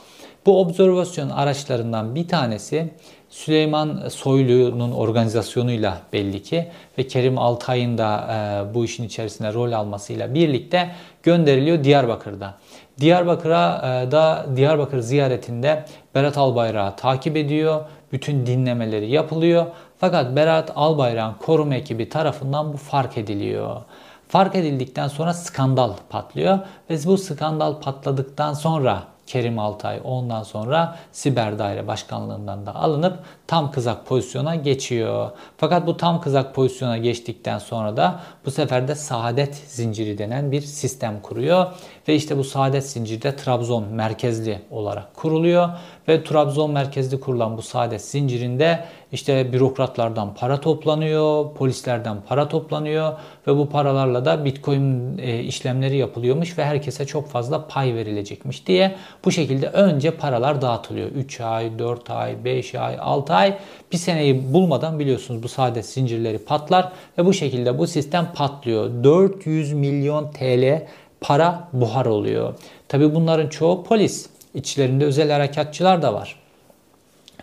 Bu 0.45 0.59
observasyon 0.59 1.29
araçlarından 1.29 2.15
bir 2.15 2.27
tanesi 2.27 2.93
Süleyman 3.29 4.07
Soylu'nun 4.09 4.91
organizasyonuyla 4.91 5.97
belli 6.13 6.43
ki 6.43 6.67
ve 6.97 7.07
Kerim 7.07 7.37
Altay'ın 7.37 7.97
da 7.97 8.27
e, 8.29 8.73
bu 8.73 8.85
işin 8.85 9.03
içerisinde 9.03 9.53
rol 9.53 9.71
almasıyla 9.71 10.33
birlikte 10.33 10.91
gönderiliyor 11.23 11.83
Diyarbakır'da. 11.83 12.53
Diyarbakır'a 12.99 13.77
e, 13.77 14.11
da 14.11 14.45
Diyarbakır 14.55 14.99
ziyaretinde 14.99 15.85
Berat 16.15 16.37
Albayrak'ı 16.37 16.95
takip 16.95 17.37
ediyor. 17.37 17.81
Bütün 18.11 18.45
dinlemeleri 18.45 19.11
yapılıyor. 19.11 19.65
Fakat 19.97 20.35
Berat 20.35 20.71
Albayrak'ın 20.75 21.45
koruma 21.45 21.75
ekibi 21.75 22.09
tarafından 22.09 22.73
bu 22.73 22.77
fark 22.77 23.17
ediliyor. 23.17 23.81
Fark 24.27 24.55
edildikten 24.55 25.07
sonra 25.07 25.33
skandal 25.33 25.93
patlıyor 26.09 26.59
ve 26.89 26.97
bu 27.05 27.17
skandal 27.17 27.81
patladıktan 27.81 28.53
sonra 28.53 29.14
Kerim 29.25 29.59
Altay 29.59 30.01
ondan 30.03 30.43
sonra 30.43 30.97
siber 31.11 31.59
daire 31.59 31.87
başkanlığından 31.87 32.65
da 32.65 32.75
alınıp 32.75 33.19
tam 33.47 33.71
kızak 33.71 34.05
pozisyona 34.05 34.55
geçiyor. 34.55 35.31
Fakat 35.57 35.87
bu 35.87 35.97
tam 35.97 36.21
kızak 36.21 36.55
pozisyona 36.55 36.97
geçtikten 36.97 37.59
sonra 37.59 37.97
da 37.97 38.19
bu 38.45 38.51
sefer 38.51 38.87
de 38.87 38.95
saadet 38.95 39.55
zinciri 39.55 40.17
denen 40.17 40.51
bir 40.51 40.61
sistem 40.61 41.21
kuruyor. 41.21 41.65
Ve 42.07 42.15
işte 42.15 42.37
bu 42.37 42.43
saadet 42.43 42.89
zinciri 42.89 43.21
de 43.21 43.35
Trabzon 43.35 43.83
merkezli 43.83 44.61
olarak 44.71 45.15
kuruluyor. 45.15 45.69
Ve 46.07 46.23
Trabzon 46.23 46.71
merkezli 46.71 47.19
kurulan 47.19 47.57
bu 47.57 47.61
saadet 47.61 48.01
zincirinde 48.01 48.85
işte 49.11 49.53
bürokratlardan 49.53 50.33
para 50.33 50.61
toplanıyor, 50.61 51.53
polislerden 51.53 52.17
para 52.27 52.47
toplanıyor 52.47 53.13
ve 53.47 53.57
bu 53.57 53.69
paralarla 53.69 54.25
da 54.25 54.45
Bitcoin 54.45 55.17
e, 55.17 55.39
işlemleri 55.39 55.97
yapılıyormuş 55.97 56.57
ve 56.57 56.65
herkese 56.65 57.05
çok 57.05 57.27
fazla 57.27 57.67
pay 57.67 57.95
verilecekmiş 57.95 58.67
diye 58.67 58.95
bu 59.25 59.31
şekilde 59.31 59.67
önce 59.67 60.11
paralar 60.11 60.61
dağıtılıyor. 60.61 61.09
3 61.09 61.41
ay, 61.41 61.79
4 61.79 62.09
ay, 62.09 62.45
5 62.45 62.75
ay, 62.75 62.97
6 62.99 63.33
ay 63.33 63.34
bir 63.91 63.97
seneyi 63.97 64.53
bulmadan 64.53 64.99
biliyorsunuz 64.99 65.43
bu 65.43 65.47
saadet 65.47 65.85
zincirleri 65.85 66.37
patlar 66.37 66.91
ve 67.17 67.25
bu 67.25 67.33
şekilde 67.33 67.77
bu 67.77 67.87
sistem 67.87 68.31
patlıyor. 68.35 69.03
400 69.03 69.73
milyon 69.73 70.31
TL 70.31 70.85
para 71.21 71.67
buhar 71.73 72.05
oluyor. 72.05 72.53
Tabi 72.87 73.15
bunların 73.15 73.49
çoğu 73.49 73.83
polis. 73.83 74.29
İçlerinde 74.53 75.05
özel 75.05 75.31
harekatçılar 75.31 76.01
da 76.01 76.13
var. 76.13 76.35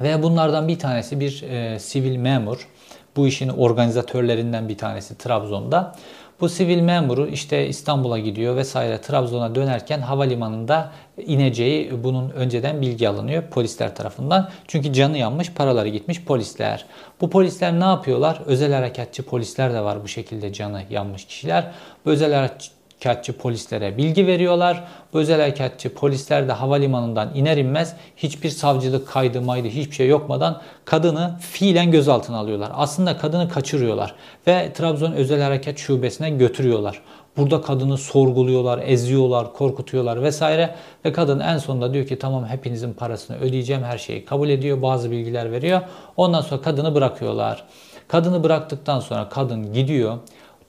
Ve 0.00 0.22
bunlardan 0.22 0.68
bir 0.68 0.78
tanesi 0.78 1.20
bir 1.20 1.42
e, 1.42 1.78
sivil 1.78 2.16
memur. 2.16 2.68
Bu 3.16 3.26
işin 3.26 3.48
organizatörlerinden 3.48 4.68
bir 4.68 4.78
tanesi 4.78 5.18
Trabzon'da. 5.18 5.96
Bu 6.42 6.48
sivil 6.48 6.80
memuru 6.80 7.26
işte 7.26 7.68
İstanbul'a 7.68 8.18
gidiyor 8.18 8.56
vesaire 8.56 9.00
Trabzon'a 9.00 9.54
dönerken 9.54 10.00
havalimanında 10.00 10.92
ineceği 11.18 12.04
bunun 12.04 12.30
önceden 12.30 12.80
bilgi 12.82 13.08
alınıyor 13.08 13.42
polisler 13.42 13.94
tarafından. 13.94 14.50
Çünkü 14.68 14.92
canı 14.92 15.18
yanmış, 15.18 15.52
paraları 15.52 15.88
gitmiş 15.88 16.24
polisler. 16.24 16.86
Bu 17.20 17.30
polisler 17.30 17.80
ne 17.80 17.84
yapıyorlar? 17.84 18.42
Özel 18.46 18.72
harekatçı 18.72 19.22
polisler 19.22 19.74
de 19.74 19.80
var 19.80 20.02
bu 20.02 20.08
şekilde 20.08 20.52
canı 20.52 20.82
yanmış 20.90 21.24
kişiler. 21.24 21.70
Bu 22.04 22.10
özel 22.10 22.34
harekatçı 22.34 22.70
harekatçı 23.06 23.32
polislere 23.32 23.96
bilgi 23.96 24.26
veriyorlar. 24.26 24.84
Bu 25.12 25.18
özel 25.18 25.40
harekatçı 25.40 25.94
polisler 25.94 26.48
de 26.48 26.52
havalimanından 26.52 27.34
iner 27.34 27.56
inmez 27.56 27.94
hiçbir 28.16 28.50
savcılık 28.50 29.08
kaydı 29.08 29.42
maydı 29.42 29.68
hiçbir 29.68 29.94
şey 29.94 30.08
yokmadan 30.08 30.60
kadını 30.84 31.38
fiilen 31.40 31.90
gözaltına 31.90 32.38
alıyorlar. 32.38 32.70
Aslında 32.74 33.18
kadını 33.18 33.48
kaçırıyorlar 33.48 34.14
ve 34.46 34.72
Trabzon 34.72 35.12
Özel 35.12 35.42
Harekat 35.42 35.78
Şubesi'ne 35.78 36.30
götürüyorlar. 36.30 37.02
Burada 37.36 37.60
kadını 37.60 37.98
sorguluyorlar, 37.98 38.80
eziyorlar, 38.84 39.52
korkutuyorlar 39.52 40.22
vesaire. 40.22 40.74
Ve 41.04 41.12
kadın 41.12 41.40
en 41.40 41.58
sonunda 41.58 41.94
diyor 41.94 42.06
ki 42.06 42.18
tamam 42.18 42.46
hepinizin 42.46 42.92
parasını 42.92 43.38
ödeyeceğim 43.38 43.82
her 43.82 43.98
şeyi 43.98 44.24
kabul 44.24 44.48
ediyor. 44.48 44.82
Bazı 44.82 45.10
bilgiler 45.10 45.52
veriyor. 45.52 45.80
Ondan 46.16 46.40
sonra 46.40 46.62
kadını 46.62 46.94
bırakıyorlar. 46.94 47.64
Kadını 48.08 48.44
bıraktıktan 48.44 49.00
sonra 49.00 49.28
kadın 49.28 49.72
gidiyor 49.72 50.18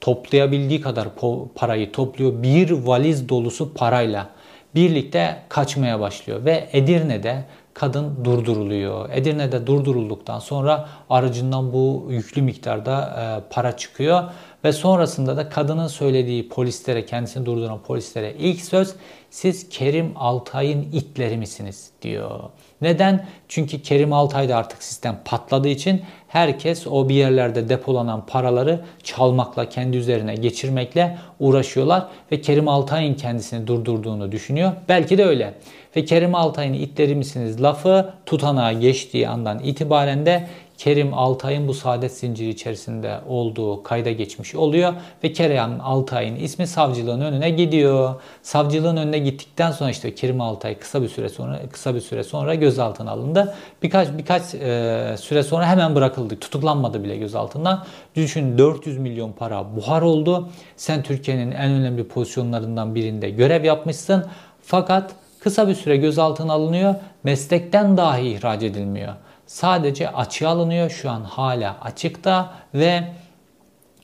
toplayabildiği 0.04 0.80
kadar 0.80 1.08
parayı 1.54 1.92
topluyor. 1.92 2.42
Bir 2.42 2.70
valiz 2.70 3.28
dolusu 3.28 3.74
parayla 3.74 4.28
birlikte 4.74 5.36
kaçmaya 5.48 6.00
başlıyor 6.00 6.44
ve 6.44 6.68
Edirne'de 6.72 7.44
kadın 7.74 8.24
durduruluyor. 8.24 9.10
Edirne'de 9.12 9.66
durdurulduktan 9.66 10.38
sonra 10.38 10.88
aracından 11.10 11.72
bu 11.72 12.06
yüklü 12.10 12.42
miktarda 12.42 13.16
e, 13.20 13.52
para 13.54 13.76
çıkıyor 13.76 14.22
ve 14.64 14.72
sonrasında 14.72 15.36
da 15.36 15.48
kadının 15.48 15.86
söylediği 15.86 16.48
polislere, 16.48 17.06
kendisini 17.06 17.46
durduran 17.46 17.82
polislere 17.82 18.34
ilk 18.38 18.60
söz 18.60 18.94
siz 19.30 19.68
Kerim 19.68 20.12
Altay'ın 20.16 20.82
itleri 20.92 21.36
misiniz 21.36 21.90
diyor. 22.02 22.40
Neden? 22.80 23.26
Çünkü 23.48 23.82
Kerim 23.82 24.12
Altay'da 24.12 24.56
artık 24.56 24.82
sistem 24.82 25.20
patladığı 25.24 25.68
için 25.68 26.02
herkes 26.28 26.86
o 26.86 27.08
bir 27.08 27.14
yerlerde 27.14 27.68
depolanan 27.68 28.26
paraları 28.26 28.84
çalmakla, 29.02 29.68
kendi 29.68 29.96
üzerine 29.96 30.34
geçirmekle 30.34 31.18
uğraşıyorlar 31.40 32.06
ve 32.32 32.40
Kerim 32.40 32.68
Altay'ın 32.68 33.14
kendisini 33.14 33.66
durdurduğunu 33.66 34.32
düşünüyor. 34.32 34.72
Belki 34.88 35.18
de 35.18 35.24
öyle. 35.24 35.54
Ve 35.96 36.04
Kerim 36.04 36.34
Altay'ın 36.34 36.72
itleri 36.72 37.14
misiniz 37.14 37.62
lafı 37.62 38.14
tutanağa 38.26 38.72
geçtiği 38.72 39.28
andan 39.28 39.58
itibaren 39.58 40.26
de 40.26 40.48
Kerim 40.78 41.14
Altay'ın 41.14 41.68
bu 41.68 41.74
saadet 41.74 42.12
zinciri 42.12 42.48
içerisinde 42.48 43.20
olduğu 43.28 43.82
kayda 43.82 44.10
geçmiş 44.10 44.54
oluyor 44.54 44.92
ve 45.24 45.32
Kerim 45.32 45.80
Altay'ın 45.80 46.36
ismi 46.36 46.66
savcılığın 46.66 47.20
önüne 47.20 47.50
gidiyor. 47.50 48.14
Savcılığın 48.42 48.96
önüne 48.96 49.18
gittikten 49.18 49.70
sonra 49.70 49.90
işte 49.90 50.14
Kerim 50.14 50.40
Altay 50.40 50.78
kısa 50.78 51.02
bir 51.02 51.08
süre 51.08 51.28
sonra 51.28 51.60
kısa 51.72 51.94
bir 51.94 52.00
süre 52.00 52.24
sonra 52.24 52.54
gözaltına 52.54 53.10
alındı. 53.10 53.54
Birkaç 53.82 54.08
birkaç 54.18 54.54
e, 54.54 55.14
süre 55.20 55.42
sonra 55.42 55.66
hemen 55.66 55.94
bırakıldı. 55.94 56.36
Tutuklanmadı 56.36 57.04
bile 57.04 57.16
gözaltından. 57.16 57.84
Düşün 58.14 58.58
400 58.58 58.98
milyon 58.98 59.32
para 59.32 59.76
buhar 59.76 60.02
oldu. 60.02 60.48
Sen 60.76 61.02
Türkiye'nin 61.02 61.50
en 61.50 61.70
önemli 61.70 62.08
pozisyonlarından 62.08 62.94
birinde 62.94 63.30
görev 63.30 63.64
yapmışsın. 63.64 64.26
Fakat 64.62 65.14
kısa 65.40 65.68
bir 65.68 65.74
süre 65.74 65.96
gözaltına 65.96 66.52
alınıyor. 66.52 66.94
Meslekten 67.24 67.96
dahi 67.96 68.28
ihraç 68.28 68.62
edilmiyor 68.62 69.14
sadece 69.46 70.10
açığa 70.10 70.50
alınıyor. 70.50 70.90
Şu 70.90 71.10
an 71.10 71.24
hala 71.24 71.76
açıkta 71.82 72.52
ve 72.74 73.04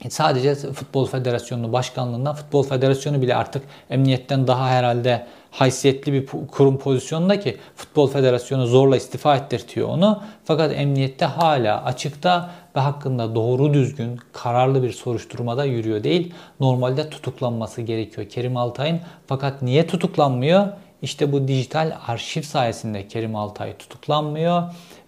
sadece 0.09 0.55
Futbol 0.55 1.07
Federasyonu 1.07 1.72
başkanlığından 1.72 2.34
Futbol 2.34 2.62
Federasyonu 2.62 3.22
bile 3.22 3.36
artık 3.36 3.62
emniyetten 3.91 4.47
daha 4.47 4.68
herhalde 4.68 5.26
haysiyetli 5.51 6.12
bir 6.12 6.26
kurum 6.26 6.78
pozisyonunda 6.78 7.41
ki 7.41 7.57
Futbol 7.76 8.09
Federasyonu 8.09 8.66
zorla 8.66 8.97
istifa 8.97 9.36
ettirtiyor 9.36 9.88
onu. 9.88 10.22
Fakat 10.45 10.72
emniyette 10.72 11.24
hala 11.24 11.84
açıkta 11.84 12.51
ve 12.76 12.80
hakkında 12.80 13.34
doğru 13.34 13.74
düzgün 13.74 14.20
kararlı 14.32 14.82
bir 14.82 14.93
soruşturmada 14.93 15.64
yürüyor 15.64 16.05
değil. 16.05 16.34
Normalde 16.61 17.11
tutuklanması 17.11 17.82
gerekiyor 17.82 18.28
Kerim 18.28 18.57
Altay'ın. 18.57 19.01
Fakat 19.26 19.62
niye 19.62 19.86
tutuklanmıyor? 19.86 20.66
İşte 21.03 21.32
bu 21.32 21.49
dijital 21.49 21.97
arşiv 22.07 22.43
sayesinde 22.43 23.09
Kerim 23.09 23.36
Altay 23.36 23.76
tutuklanmıyor 23.76 24.62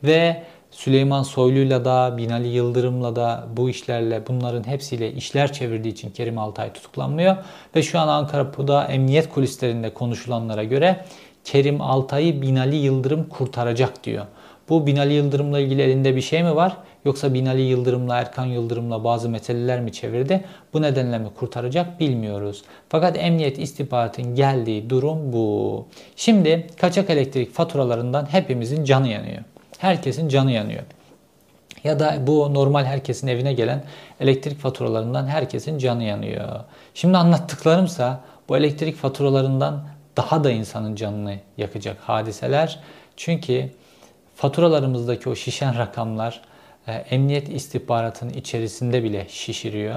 ve 0.05 0.42
Süleyman 0.70 1.22
Soylu'yla 1.22 1.84
da 1.84 2.16
Binali 2.16 2.48
Yıldırım'la 2.48 3.16
da 3.16 3.44
bu 3.57 3.70
işlerle 3.70 4.22
bunların 4.28 4.66
hepsiyle 4.66 5.12
işler 5.12 5.53
çevirdiği 5.53 5.92
için 5.92 6.11
Kerim 6.11 6.38
Altay 6.38 6.72
tutuklanmıyor. 6.72 7.36
Ve 7.76 7.82
şu 7.82 7.98
an 7.98 8.09
Ankara'da 8.09 8.84
emniyet 8.84 9.28
kulislerinde 9.28 9.94
konuşulanlara 9.94 10.64
göre 10.64 11.05
Kerim 11.44 11.80
Altay'ı 11.80 12.42
Binali 12.42 12.76
Yıldırım 12.76 13.28
kurtaracak 13.28 14.05
diyor. 14.05 14.26
Bu 14.68 14.86
Binali 14.86 15.12
Yıldırım'la 15.12 15.61
ilgili 15.61 15.82
elinde 15.82 16.16
bir 16.16 16.20
şey 16.20 16.42
mi 16.42 16.57
var? 16.57 16.76
Yoksa 17.05 17.34
Binali 17.34 17.62
Yıldırım'la 17.62 18.16
Erkan 18.16 18.46
Yıldırım'la 18.46 19.05
bazı 19.05 19.28
meseleler 19.28 19.80
mi 19.80 19.92
çevirdi? 19.92 20.44
Bu 20.72 20.82
nedenle 20.82 21.18
mi 21.18 21.28
kurtaracak 21.38 22.00
bilmiyoruz. 22.00 22.62
Fakat 22.88 23.18
emniyet 23.18 23.59
istihbaratın 23.59 24.34
geldiği 24.34 24.90
durum 24.90 25.32
bu. 25.32 25.86
Şimdi 26.16 26.66
kaçak 26.80 27.11
elektrik 27.11 27.53
faturalarından 27.55 28.32
hepimizin 28.32 28.84
canı 28.84 29.09
yanıyor. 29.09 29.42
Herkesin 29.83 30.28
canı 30.28 30.53
yanıyor. 30.53 30.83
Ya 31.85 32.01
da 32.01 32.26
bu 32.26 32.55
normal 32.55 32.85
herkesin 32.85 33.26
evine 33.26 33.53
gelen 33.53 33.85
elektrik 34.20 34.59
faturalarından 34.59 35.26
herkesin 35.26 35.78
canı 35.78 36.05
yanıyor. 36.05 36.61
Şimdi 36.95 37.16
anlattıklarımsa 37.16 38.20
bu 38.49 38.57
elektrik 38.57 38.97
faturalarından 38.97 39.85
daha 40.16 40.45
da 40.45 40.51
insanın 40.51 40.95
canını 40.95 41.37
yakacak 41.57 41.97
hadiseler. 42.01 42.80
Çünkü 43.16 43.70
faturalarımızdaki 44.35 45.28
o 45.28 45.35
şişen 45.35 45.78
rakamlar 45.78 46.41
e, 46.87 46.93
emniyet 46.93 47.49
istihbaratının 47.49 48.33
içerisinde 48.33 49.03
bile 49.03 49.26
şişiriyor. 49.28 49.95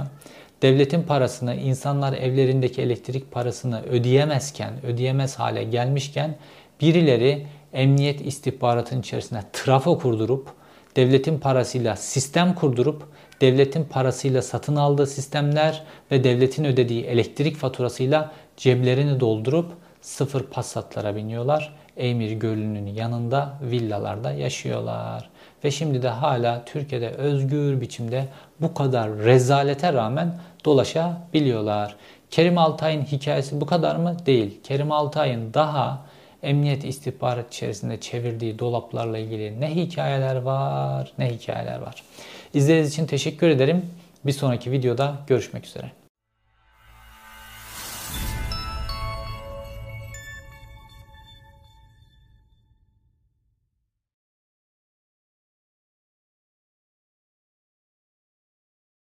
Devletin 0.61 1.03
parasını, 1.03 1.55
insanlar 1.55 2.13
evlerindeki 2.13 2.81
elektrik 2.81 3.31
parasını 3.31 3.83
ödeyemezken, 3.83 4.85
ödeyemez 4.85 5.39
hale 5.39 5.63
gelmişken 5.63 6.35
birileri 6.81 7.47
emniyet 7.75 8.21
istihbaratının 8.21 9.01
içerisine 9.01 9.43
trafo 9.53 9.99
kurdurup, 9.99 10.47
devletin 10.95 11.39
parasıyla 11.39 11.95
sistem 11.95 12.55
kurdurup, 12.55 13.03
devletin 13.41 13.83
parasıyla 13.83 14.41
satın 14.41 14.75
aldığı 14.75 15.07
sistemler 15.07 15.83
ve 16.11 16.23
devletin 16.23 16.65
ödediği 16.65 17.03
elektrik 17.03 17.57
faturasıyla 17.57 18.31
ceblerini 18.57 19.19
doldurup 19.19 19.71
sıfır 20.01 20.43
Passat'lara 20.43 21.15
biniyorlar. 21.15 21.75
Eymir 21.97 22.31
Gölü'nün 22.31 22.87
yanında 22.87 23.59
villalarda 23.61 24.31
yaşıyorlar. 24.31 25.29
Ve 25.63 25.71
şimdi 25.71 26.01
de 26.01 26.09
hala 26.09 26.65
Türkiye'de 26.65 27.09
özgür 27.09 27.81
biçimde 27.81 28.27
bu 28.61 28.73
kadar 28.73 29.17
rezalete 29.17 29.93
rağmen 29.93 30.39
dolaşabiliyorlar. 30.65 31.95
Kerim 32.31 32.57
Altay'ın 32.57 33.01
hikayesi 33.01 33.61
bu 33.61 33.65
kadar 33.65 33.95
mı? 33.95 34.17
Değil. 34.25 34.59
Kerim 34.63 34.91
Altay'ın 34.91 35.53
daha 35.53 36.04
emniyet 36.45 36.85
istihbarat 36.85 37.53
içerisinde 37.53 37.99
çevirdiği 37.99 38.59
dolaplarla 38.59 39.17
ilgili 39.17 39.61
ne 39.61 39.75
hikayeler 39.75 40.35
var 40.35 41.13
ne 41.17 41.33
hikayeler 41.33 41.79
var. 41.79 42.03
İzlediğiniz 42.53 42.91
için 42.93 43.05
teşekkür 43.05 43.49
ederim. 43.49 43.85
Bir 44.25 44.31
sonraki 44.31 44.71
videoda 44.71 45.15
görüşmek 45.27 45.65
üzere. 45.65 46.04